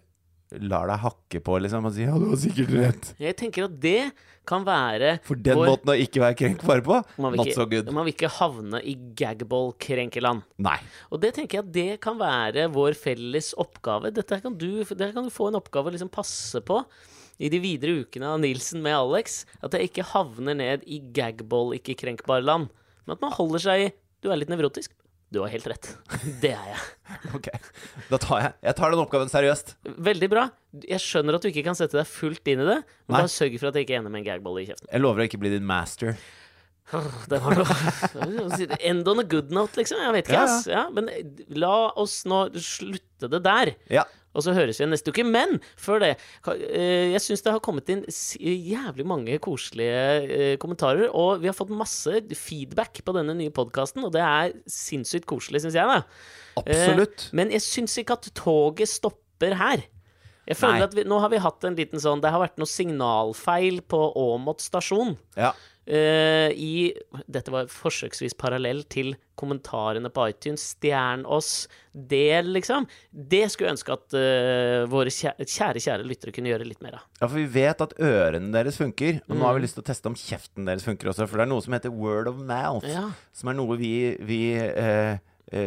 [0.62, 3.14] lar deg hakke på, liksom, og sier 'ja, du har sikkert rett'.
[3.20, 4.12] Jeg tenker at det
[4.46, 7.92] kan være For den vår- måten å ikke være krenkbar på, not ikke, so good.
[7.92, 10.44] Man vil ikke havne i gagball-krenkeland.
[10.60, 10.78] Nei.
[11.12, 14.12] Og det tenker jeg at det kan være vår felles oppgave.
[14.14, 16.84] Dette kan du, dette kan du få en oppgave å liksom passe på
[17.40, 19.46] i de videre ukene av Nilsen med Alex.
[19.64, 22.70] At jeg ikke havner ned i gagball, ikke krenkbar land.
[23.06, 23.94] Men at man holder seg i
[24.24, 24.90] Du er litt nevrotisk.
[25.36, 25.90] Du har helt rett.
[26.44, 26.86] Det er jeg.
[27.36, 27.50] Ok.
[28.10, 29.76] Da tar jeg Jeg tar den oppgaven seriøst.
[30.08, 30.46] Veldig bra.
[30.88, 33.20] Jeg skjønner at du ikke kan sette deg fullt inn i det, men Nei.
[33.20, 34.90] bare sørg for at jeg ikke ender med en gagball i kjeften.
[34.92, 36.16] Jeg lover å ikke bli din master.
[37.32, 40.00] Det var noe End on a good note, liksom.
[40.04, 40.68] Jeg vet ikke, ass.
[40.70, 41.10] Ja, men
[41.58, 42.46] la oss nå
[43.16, 43.74] slutte det der.
[43.90, 44.04] Ja.
[44.36, 45.24] Og så høres vi neste uke.
[45.24, 46.10] Men før det,
[46.48, 51.08] eh, jeg syns det har kommet inn jævlig mange koselige eh, kommentarer.
[51.16, 55.64] Og vi har fått masse feedback på denne nye podkasten, og det er sinnssykt koselig,
[55.64, 55.88] syns jeg.
[55.88, 56.04] da
[56.60, 57.30] Absolutt.
[57.30, 59.86] Eh, Men jeg syns ikke at toget stopper her.
[60.46, 60.84] Jeg føler Nei.
[60.86, 63.98] at vi, Nå har vi hatt en liten sånn Det har vært noe signalfeil på
[64.16, 65.16] Åmot stasjon.
[65.36, 65.54] Ja.
[65.86, 66.94] Eh, i
[67.30, 70.64] Dette var forsøksvis parallell til kommentarene på iTunes.
[70.74, 72.88] Stjern oss, del, liksom.
[73.12, 76.98] Det skulle jeg ønske at uh, våre kjære, kjære, kjære lyttere kunne gjøre litt mer
[76.98, 77.04] av.
[77.20, 79.20] Ja, for vi vet at ørene deres funker.
[79.28, 79.46] Og nå Mm.
[79.46, 81.28] har vi lyst til å teste om kjeften deres funker også.
[81.30, 82.88] For det er noe som heter word of mouth.
[82.90, 83.10] Ja.
[83.36, 83.94] Som er noe vi,
[84.26, 85.20] vi uh,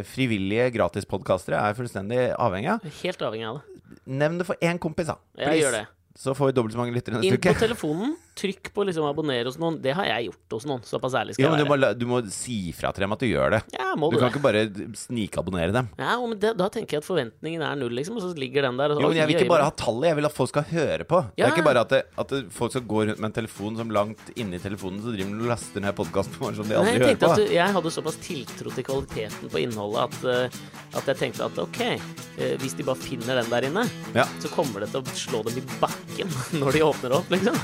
[0.09, 2.89] frivillige gratispodkastere er fullstendig avhengig av.
[3.05, 4.01] Helt avhengig av det.
[4.19, 5.19] Nevn det for én kompis, da.
[5.39, 5.85] Jeg gjør det.
[6.19, 8.17] Så får vi dobbelt så mange lyttere neste Inn på telefonen.
[8.39, 9.77] trykk på liksom abonnere hos noen.
[9.83, 10.83] Det har jeg gjort hos noen.
[10.87, 11.83] Såpass ærlig skal Ja, men jeg du må, være.
[11.85, 13.61] la- du må si fra til dem at du gjør det.
[13.75, 14.35] Ja, må Du du kan det?
[14.35, 14.63] ikke bare
[14.99, 15.89] snikabonnere dem.
[15.99, 18.79] Ja, men det, da tenker jeg at forventningen er null, liksom, og så ligger den
[18.79, 18.95] der.
[18.99, 21.21] Jo, men jeg vil ikke bare ha tallet, jeg vil at folk skal høre på.
[21.39, 23.79] Det er ikke bare at, det, at det, folk skal gå rundt med en telefon
[23.79, 26.95] som langt inni telefonen, så driver de og laster ned podkasten som de Nei, aldri
[26.95, 27.31] jeg hører på.
[27.33, 30.61] at du, jeg hadde såpass tiltro til kvaliteten på innholdet at, eh,
[30.99, 33.87] at jeg tenkte at ok, eh, hvis de bare finner den der inne,
[34.19, 34.27] Ja.
[34.43, 36.08] så kommer det til å slå dem i bakken
[36.61, 37.57] når de åpner opp, liksom.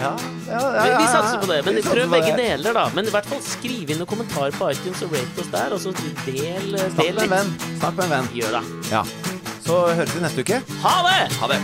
[0.00, 0.16] Ja,
[0.48, 1.60] ja, ja, Vi, vi satser på det.
[1.66, 2.86] Men prøv begge deler, da.
[2.96, 5.82] Men i hvert fall skriv inn noen kommentarer på iTunes og rate oss der, og
[5.84, 5.94] så
[6.26, 7.54] del, Snakk del med en venn.
[7.78, 8.32] Snakk med en venn.
[8.40, 8.64] Gjør det.
[8.90, 9.04] Ja.
[9.60, 10.62] Så høres vi neste uke.
[10.86, 11.20] Ha det!
[11.38, 11.60] Ha det.